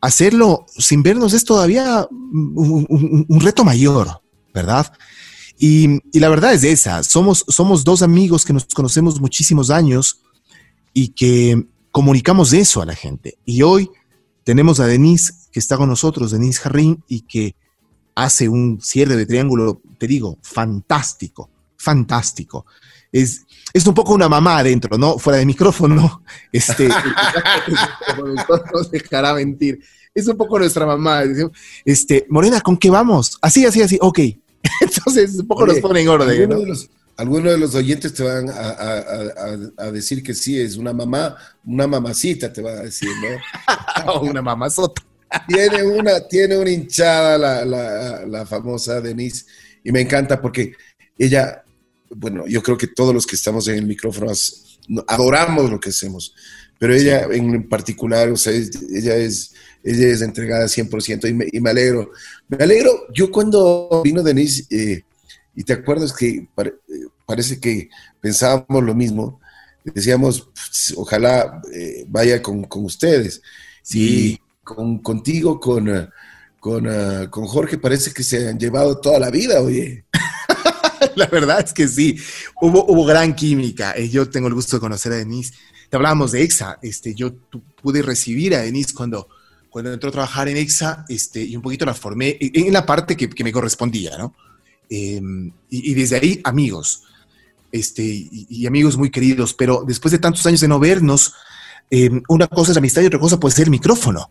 [0.00, 4.20] Hacerlo sin vernos es todavía un, reto mayor,
[4.54, 4.92] ¿verdad?
[5.58, 10.22] Y, la verdad es esa, somos, somos dos amigos que nos conocemos muchísimos años
[10.94, 13.38] y que comunicamos eso a la gente.
[13.44, 13.90] Y hoy
[14.44, 17.54] tenemos a Denise que está con nosotros, Denise Jarrín, y que
[18.14, 22.66] hace un cierre de triángulo, te digo, fantástico, fantástico.
[23.12, 25.18] Es, es un poco una mamá adentro, ¿no?
[25.18, 26.22] Fuera de micrófono,
[26.52, 26.88] este,
[28.16, 29.80] no dejará mentir.
[30.14, 31.22] Es un poco nuestra mamá.
[31.84, 33.38] Este, Morena, ¿con qué vamos?
[33.40, 34.18] Así, así, así, ok.
[34.80, 36.66] Entonces, un poco nos pone en orden,
[37.20, 42.52] Algunos de los oyentes te van a, decir que sí, es una mamá, una mamacita
[42.52, 44.22] te va a decir, ¿no?
[44.22, 45.02] una mamazota.
[45.46, 49.44] Tiene una, tiene una hinchada la, la, la famosa Denise
[49.84, 50.72] y me encanta porque
[51.16, 51.62] ella
[52.10, 54.32] bueno, yo creo que todos los que estamos en el micrófono
[55.06, 56.34] adoramos lo que hacemos,
[56.78, 59.54] pero ella en particular, o sea, ella es,
[59.84, 62.10] ella es entregada 100% y me, y me alegro.
[62.48, 65.04] Me alegro, yo cuando vino Denise, eh,
[65.54, 66.48] y te acuerdas que
[67.26, 67.88] parece que
[68.20, 69.40] pensábamos lo mismo,
[69.84, 70.48] decíamos,
[70.96, 73.42] ojalá eh, vaya con, ustedes.
[73.82, 74.38] Sí.
[74.62, 76.10] con, contigo, con,
[76.60, 76.86] con,
[77.30, 80.04] con Jorge, parece que se han llevado toda la vida, oye.
[81.16, 82.18] la verdad es que sí,
[82.60, 83.92] hubo, hubo gran química.
[83.92, 85.54] Eh, yo tengo el gusto de conocer a Denise.
[85.88, 87.34] Te hablábamos de EXA, este, yo
[87.82, 89.28] pude recibir a Denise cuando,
[89.68, 93.16] cuando entró a trabajar en EXA este, y un poquito la formé en la parte
[93.16, 94.34] que, me correspondía, ¿no?
[94.90, 97.04] Em, y, desde ahí, amigos,
[97.72, 101.32] este, y, amigos muy queridos, pero después de tantos años de no vernos,
[101.88, 104.28] em, una cosa es amistad y otra cosa puede ser el micrófono.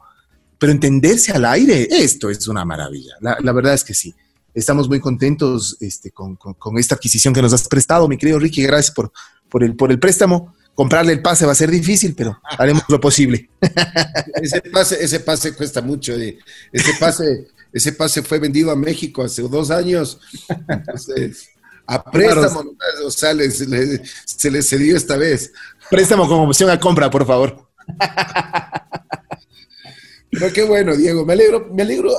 [0.57, 3.14] Pero entenderse al aire, esto es una maravilla.
[3.22, 4.14] la verdad es que sí.
[4.53, 6.38] Estamos muy contentos este, con,
[6.78, 8.64] esta adquisición que nos has prestado, mi querido Ricky.
[8.64, 9.12] Gracias por,
[9.47, 10.55] por, el, por el préstamo.
[10.74, 13.49] Comprarle el pase va a ser difícil, pero haremos lo posible.
[14.41, 16.14] Ese pase, ese pase cuesta mucho.
[16.14, 16.38] Eh.
[16.72, 20.20] Ese pase, ese pase fue vendido a México hace dos años.
[20.68, 21.50] Entonces,
[21.86, 23.36] a préstamo, o sea,
[24.26, 25.52] se le cedió esta vez.
[25.90, 27.70] Préstamo como opción a compra, por favor.
[30.32, 31.26] Pero qué bueno, Diego.
[31.26, 32.12] Me alegro, me alegro,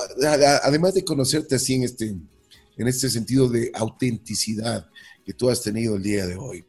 [0.63, 4.89] además de conocerte así en este, en este sentido de autenticidad
[5.25, 6.65] que tú has tenido el día de hoy.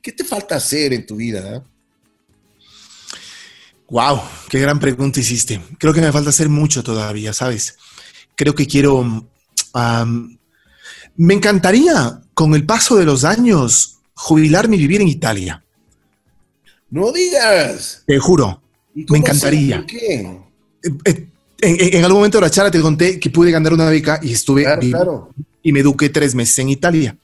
[0.00, 1.64] ¿Qué te falta hacer en tu vida?
[3.90, 5.60] Wow, qué gran pregunta hiciste.
[5.78, 7.76] Creo que me falta hacer mucho todavía, ¿sabes?
[8.34, 9.26] Creo que quiero.
[11.16, 15.64] me encantaría, con el paso de los años, jubilarme y vivir en Italia.
[16.90, 18.02] No digas.
[18.06, 18.62] Te juro.
[18.94, 19.78] Me encantaría.
[19.78, 20.40] ¿Por qué?
[21.04, 21.28] Eh,
[21.60, 24.66] en, algún momento de la charla te conté que pude ganar una beca y estuve
[25.62, 27.16] y me eduqué tres meses en Italia.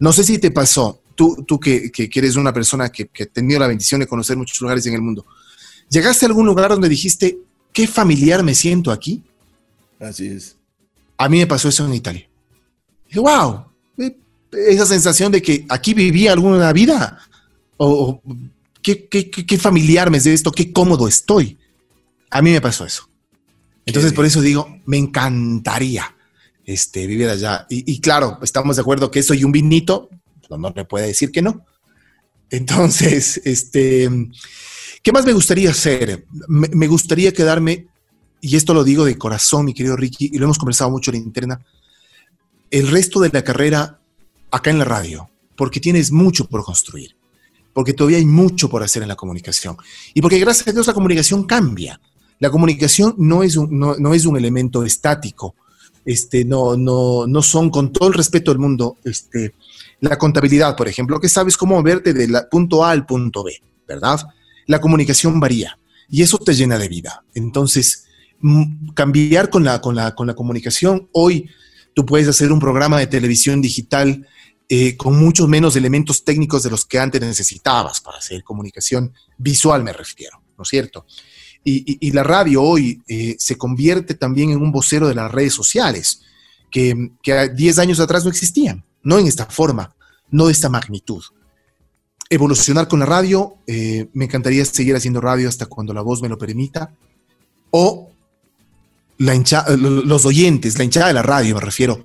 [0.00, 3.26] No sé si te pasó, tú, tú que, que, eres una persona que, que ha
[3.26, 5.26] tenido la bendición de conocer muchos lugares en el mundo,
[5.90, 7.38] ¿llegaste a algún lugar donde dijiste,
[7.72, 9.22] qué familiar me siento aquí?
[10.02, 10.56] Así es.
[11.16, 12.28] A mí me pasó eso en Italia.
[13.06, 13.64] Dije, wow,
[13.98, 14.16] eh,
[14.52, 17.18] esa sensación de que aquí vivía alguna vida,
[17.76, 18.20] o,
[18.82, 21.58] qué, qué, qué familiar me es de esto, qué cómodo estoy.
[22.30, 23.08] A mí me pasó eso.
[23.86, 26.14] Entonces, por eso digo, me encantaría
[26.64, 27.66] este, vivir allá.
[27.68, 30.08] Y, claro, estamos de acuerdo que eso y un vinito,
[30.48, 31.64] no, no me puede decir que no.
[32.50, 34.08] Entonces, este,
[35.02, 36.26] ¿qué más me gustaría hacer?
[36.48, 37.88] Me, gustaría quedarme,
[38.44, 41.18] y esto lo digo de corazón, mi querido Ricky, y lo hemos conversado mucho en
[41.20, 41.60] la interna,
[42.72, 44.00] el resto de la carrera
[44.50, 47.14] acá en la radio, porque tienes mucho por construir,
[47.72, 49.76] porque todavía hay mucho por hacer en la comunicación,
[50.12, 52.00] y porque gracias a Dios la comunicación cambia.
[52.40, 55.54] La comunicación no es un, no, es un elemento estático.
[56.04, 59.54] Este, no, no, no son, con todo el respeto del mundo, este,
[60.00, 64.20] la contabilidad, por ejemplo, que sabes cómo moverte del punto A al punto B, ¿verdad?
[64.66, 65.78] La comunicación varía
[66.08, 67.22] y eso te llena de vida.
[67.34, 68.06] Entonces,
[68.94, 71.48] cambiar con la, con la, con la comunicación, hoy
[71.94, 74.26] Tú puedes hacer un programa de televisión digital
[74.68, 79.82] eh, con muchos menos elementos técnicos de los que antes necesitabas para hacer comunicación visual,
[79.82, 81.06] me refiero, ¿no es cierto?
[81.64, 86.22] Y, la radio hoy eh, se convierte también en un vocero de las redes sociales,
[86.70, 89.94] que, que 10 años atrás no existían, no en esta forma,
[90.30, 91.22] no de esta magnitud.
[92.28, 96.28] Evolucionar con la radio, eh, me encantaría seguir haciendo radio hasta cuando la voz me
[96.28, 96.92] lo permita,
[97.70, 98.11] o
[99.22, 99.34] la
[99.76, 102.04] los oyentes, la hinchada de la radio, me refiero,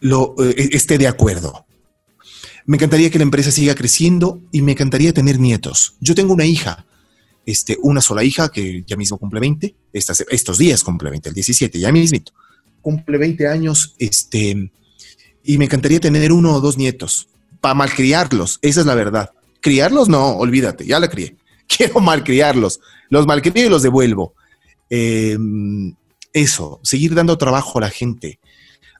[0.00, 1.66] lo, esté de acuerdo.
[2.66, 5.94] Me encantaría que la empresa siga creciendo y me encantaría tener nietos.
[6.00, 6.86] Yo tengo una hija,
[7.46, 11.80] este, una sola hija que ya mismo cumple 20, estos días cumple 20, el 17,
[11.80, 12.18] ya mismo.
[12.82, 14.70] Cumple 20 años, este,
[15.42, 17.28] y me encantaría tener uno o dos nietos
[17.60, 19.30] para malcriarlos, esa es la verdad.
[19.60, 21.36] Criarlos, no, olvídate, ya la crié.
[21.66, 24.34] Quiero malcriarlos, los malcrio y los devuelvo.
[24.88, 25.94] Em,
[26.32, 28.38] eso, seguir dando trabajo a la gente,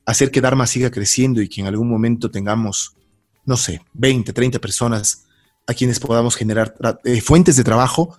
[0.07, 2.97] hacer que Dharma siga creciendo y que en algún momento tengamos
[3.45, 5.25] no sé, 20, 30 personas
[5.67, 6.75] a quienes podamos generar
[7.05, 8.17] eh, fuentes de trabajo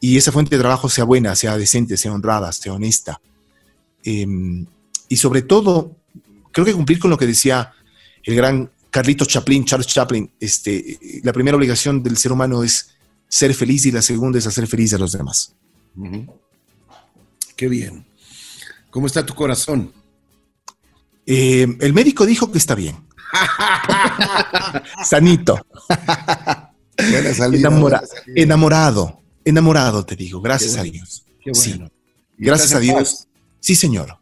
[0.00, 3.20] y esa fuente de trabajo sea buena, sea decente, sea honrada, sea honesta.
[4.04, 4.66] Em,
[5.08, 5.96] y sobre todo,
[6.52, 7.72] creo que cumplir con lo que decía
[8.22, 12.90] el gran Carlitos Chaplin, Charles Chaplin, este, la primera obligación del ser humano es
[13.28, 15.54] ser feliz y la segunda es hacer feliz a los demás.
[17.56, 18.06] Qué bien.
[18.90, 19.92] ¿Cómo está tu corazón?
[21.26, 22.96] Em, el médico dijo que está bien.
[25.04, 25.66] Sanito.
[28.34, 31.24] enamorado, enamorado, te digo, gracias a Dios.
[31.52, 31.82] Sí.
[32.38, 33.28] Gracias a Dios.
[33.60, 34.18] Sí, señor.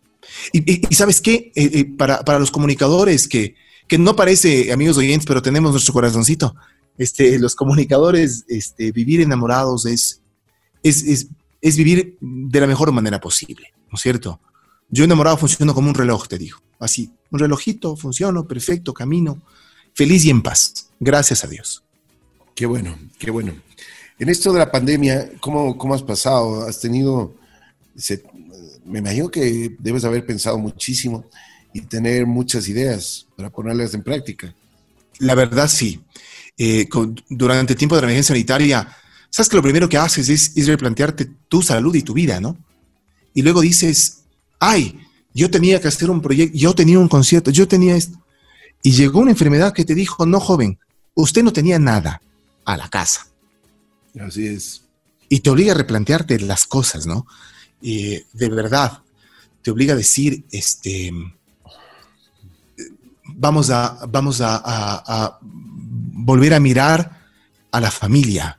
[0.52, 3.54] Y, sabes qué, eh, eh, para, los comunicadores que,
[3.86, 6.54] que no parece, amigos oyentes, pero tenemos nuestro corazoncito,
[6.98, 10.22] este, los comunicadores, este, vivir enamorados es,
[10.82, 11.28] es,
[11.60, 14.40] es vivir de la mejor manera posible, ¿no es cierto?
[14.88, 16.58] Yo enamorado funciono como un reloj, te digo.
[16.78, 19.42] Así, un relojito, funciono, perfecto, camino,
[19.94, 20.90] feliz y en paz.
[21.00, 21.82] Gracias a Dios.
[22.54, 23.54] Qué bueno, qué bueno.
[24.18, 26.66] En esto de la pandemia, ¿cómo, cómo has pasado?
[26.66, 27.34] ¿Has tenido,
[28.84, 31.26] me imagino que debes haber pensado muchísimo
[31.74, 34.54] y tener muchas ideas para ponerlas en práctica?
[35.18, 36.00] La verdad, sí.
[36.56, 36.88] Eh,
[37.28, 38.88] durante el tiempo de la emergencia sanitaria,
[39.28, 42.56] sabes que lo primero que haces es, es replantearte tu salud y tu vida, ¿no?
[43.34, 44.22] Y luego dices,
[44.58, 44.98] ay,
[45.34, 48.18] yo tenía que hacer un proyecto, yo tenía un concierto, yo tenía esto.
[48.82, 50.78] Y llegó una enfermedad que te dijo, no, joven,
[51.14, 52.22] usted no tenía nada
[52.64, 53.26] a la casa.
[54.18, 54.82] Así es.
[55.28, 57.26] Y te obliga a replantearte las cosas, ¿no?
[57.82, 59.02] Y de verdad,
[59.62, 61.12] te obliga a decir, este,
[63.24, 67.26] vamos a, vamos a, a volver a mirar
[67.72, 68.58] a la familia,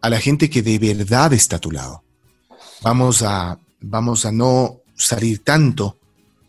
[0.00, 2.02] a la gente que de verdad está a tu lado.
[2.80, 5.98] Vamos a, vamos a no salir tanto,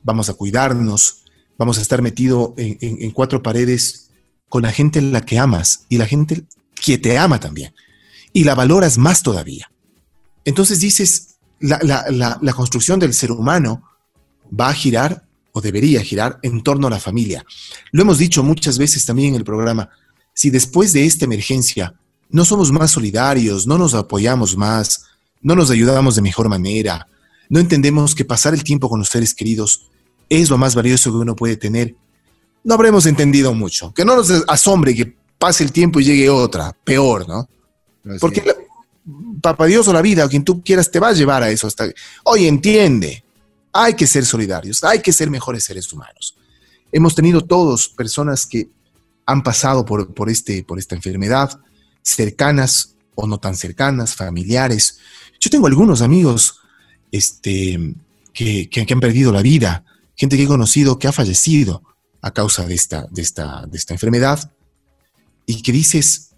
[0.04, 1.24] vamos a cuidarnos,
[1.58, 4.12] vamos a estar metido en, cuatro paredes
[4.50, 7.74] con la gente en la que amas y la gente que te ama también.
[8.34, 9.72] Y la valoras más todavía.
[10.44, 11.80] Entonces dices, la,
[12.42, 13.84] la construcción del ser humano
[14.58, 17.46] va a girar o debería girar en torno a la familia.
[17.92, 19.90] Lo hemos dicho muchas veces también en el programa.
[20.34, 21.94] Si después de esta emergencia
[22.30, 25.06] no somos más solidarios, no nos apoyamos más,
[25.42, 27.08] no nos ayudamos de mejor manera,
[27.50, 29.90] no entendemos que pasar el tiempo con los seres queridos
[30.30, 31.96] es lo más valioso que uno puede tener.
[32.64, 33.94] No habremos entendido mucho.
[33.94, 37.48] Que no nos asombre que pase el tiempo y llegue otra, peor, ¿no?
[38.20, 38.44] Porque
[39.42, 41.68] Papá Dios o la vida o quien tú quieras te va a llevar a eso.
[41.68, 41.88] Hasta...
[42.24, 43.24] Hoy entiende,
[43.72, 46.36] hay que ser solidarios, hay que ser mejores seres humanos.
[46.92, 48.70] Hemos tenido todos personas que
[49.26, 51.60] han pasado por, por, este, por esta enfermedad,
[52.02, 54.98] cercanas o no tan cercanas, familiares.
[55.40, 56.60] Yo tengo algunos amigos
[57.16, 57.96] este,
[58.34, 59.84] que, han perdido la vida,
[60.16, 61.84] gente que he conocido que ha fallecido
[62.22, 64.52] a causa de esta, de esta, de esta enfermedad,
[65.46, 66.32] y que dices,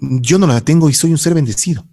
[0.00, 1.86] yo no la tengo y soy un ser bendecido.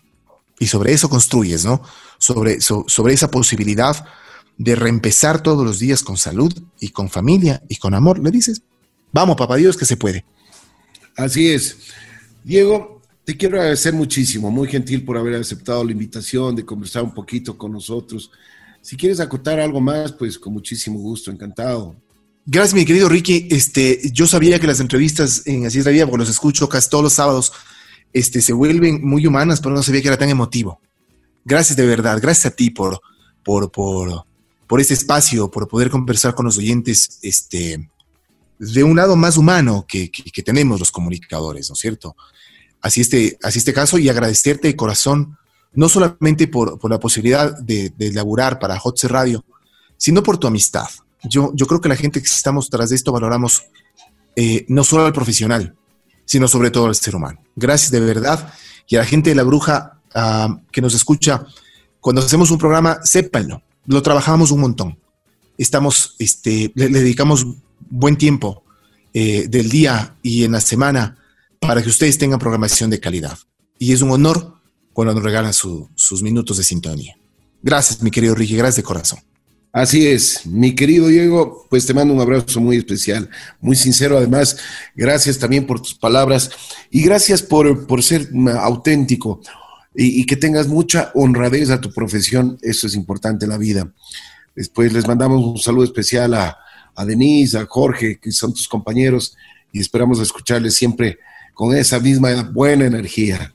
[0.60, 1.82] Y sobre eso construyes, ¿no?
[2.20, 4.06] Sobre, sobre esa posibilidad
[4.58, 8.20] de reempezar todos los días con salud y con familia y con amor.
[8.20, 8.62] Le dices,
[9.12, 10.24] vamos, papá Dios, que se puede.
[11.18, 11.78] Así es.
[12.44, 12.93] Diego,
[13.26, 17.58] te quiero agradecer muchísimo, muy gentil por haber aceptado la invitación de conversar un poquito
[17.58, 18.30] con nosotros.
[18.82, 21.96] Si quieres acotar algo más, pues con muchísimo gusto, encantado.
[22.46, 23.48] Gracias, mi querido Ricky.
[23.50, 26.90] Este, yo sabía que las entrevistas en Así es la vida, porque los escucho casi
[26.90, 27.54] todos los sábados,
[28.12, 30.82] este, se vuelven muy humanas, pero no sabía que era tan emotivo.
[31.46, 33.00] Gracias de verdad, gracias a ti por,
[33.44, 34.26] por, por,
[34.68, 37.90] por este espacio, por poder conversar con los oyentes, este,
[38.60, 42.18] de un lado más humano que, que tenemos los comunicadores, ¿no es cierto?
[42.84, 45.38] Así este, así este caso y agradecerte de corazón,
[45.74, 49.44] no solamente por, la posibilidad de, de laburar para Hotse Radio,
[49.98, 50.88] sino por tu amistad,
[51.24, 53.64] yo, yo creo que la gente que estamos tras de esto valoramos
[54.36, 55.76] eh, no solo al profesional,
[56.26, 57.40] sino sobre todo al ser humano.
[57.56, 58.54] Gracias de verdad.
[58.88, 61.46] Y a la gente de la bruja ah, que nos escucha,
[62.00, 65.00] cuando hacemos un programa, sépanlo, lo trabajamos un montón.
[65.58, 67.46] Estamos, este, le, dedicamos
[67.90, 68.64] buen tiempo
[69.14, 71.18] eh, del día y en la semana
[71.68, 73.38] para que ustedes tengan programación de calidad.
[73.80, 74.56] Y es un honor
[74.94, 77.16] cuando nos regalan sus minutos de sintonía.
[77.62, 79.20] Gracias, mi querido Ricky, gracias de corazón.
[79.72, 83.28] Así es, mi querido Diego, pues te mando un abrazo muy especial,
[83.60, 84.58] muy sincero además.
[84.96, 86.52] Gracias también por tus palabras
[86.92, 89.42] y gracias por, por ser auténtico
[89.96, 92.60] y, que tengas mucha honradez a tu profesión.
[92.62, 93.92] Eso es importante en la vida.
[94.56, 96.56] Después les mandamos un saludo especial a,
[96.96, 99.36] a Denise, a Jorge, que son tus compañeros
[99.72, 101.18] y esperamos escucharles siempre
[101.54, 103.54] con esa misma buena energía.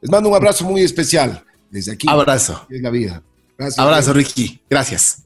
[0.00, 2.06] Les mando un abrazo muy especial desde aquí.
[2.08, 2.66] Abrazo.
[2.70, 3.22] La vida.
[3.58, 3.78] Gracias.
[3.78, 4.60] Abrazo, Ricky.
[4.68, 5.24] Gracias.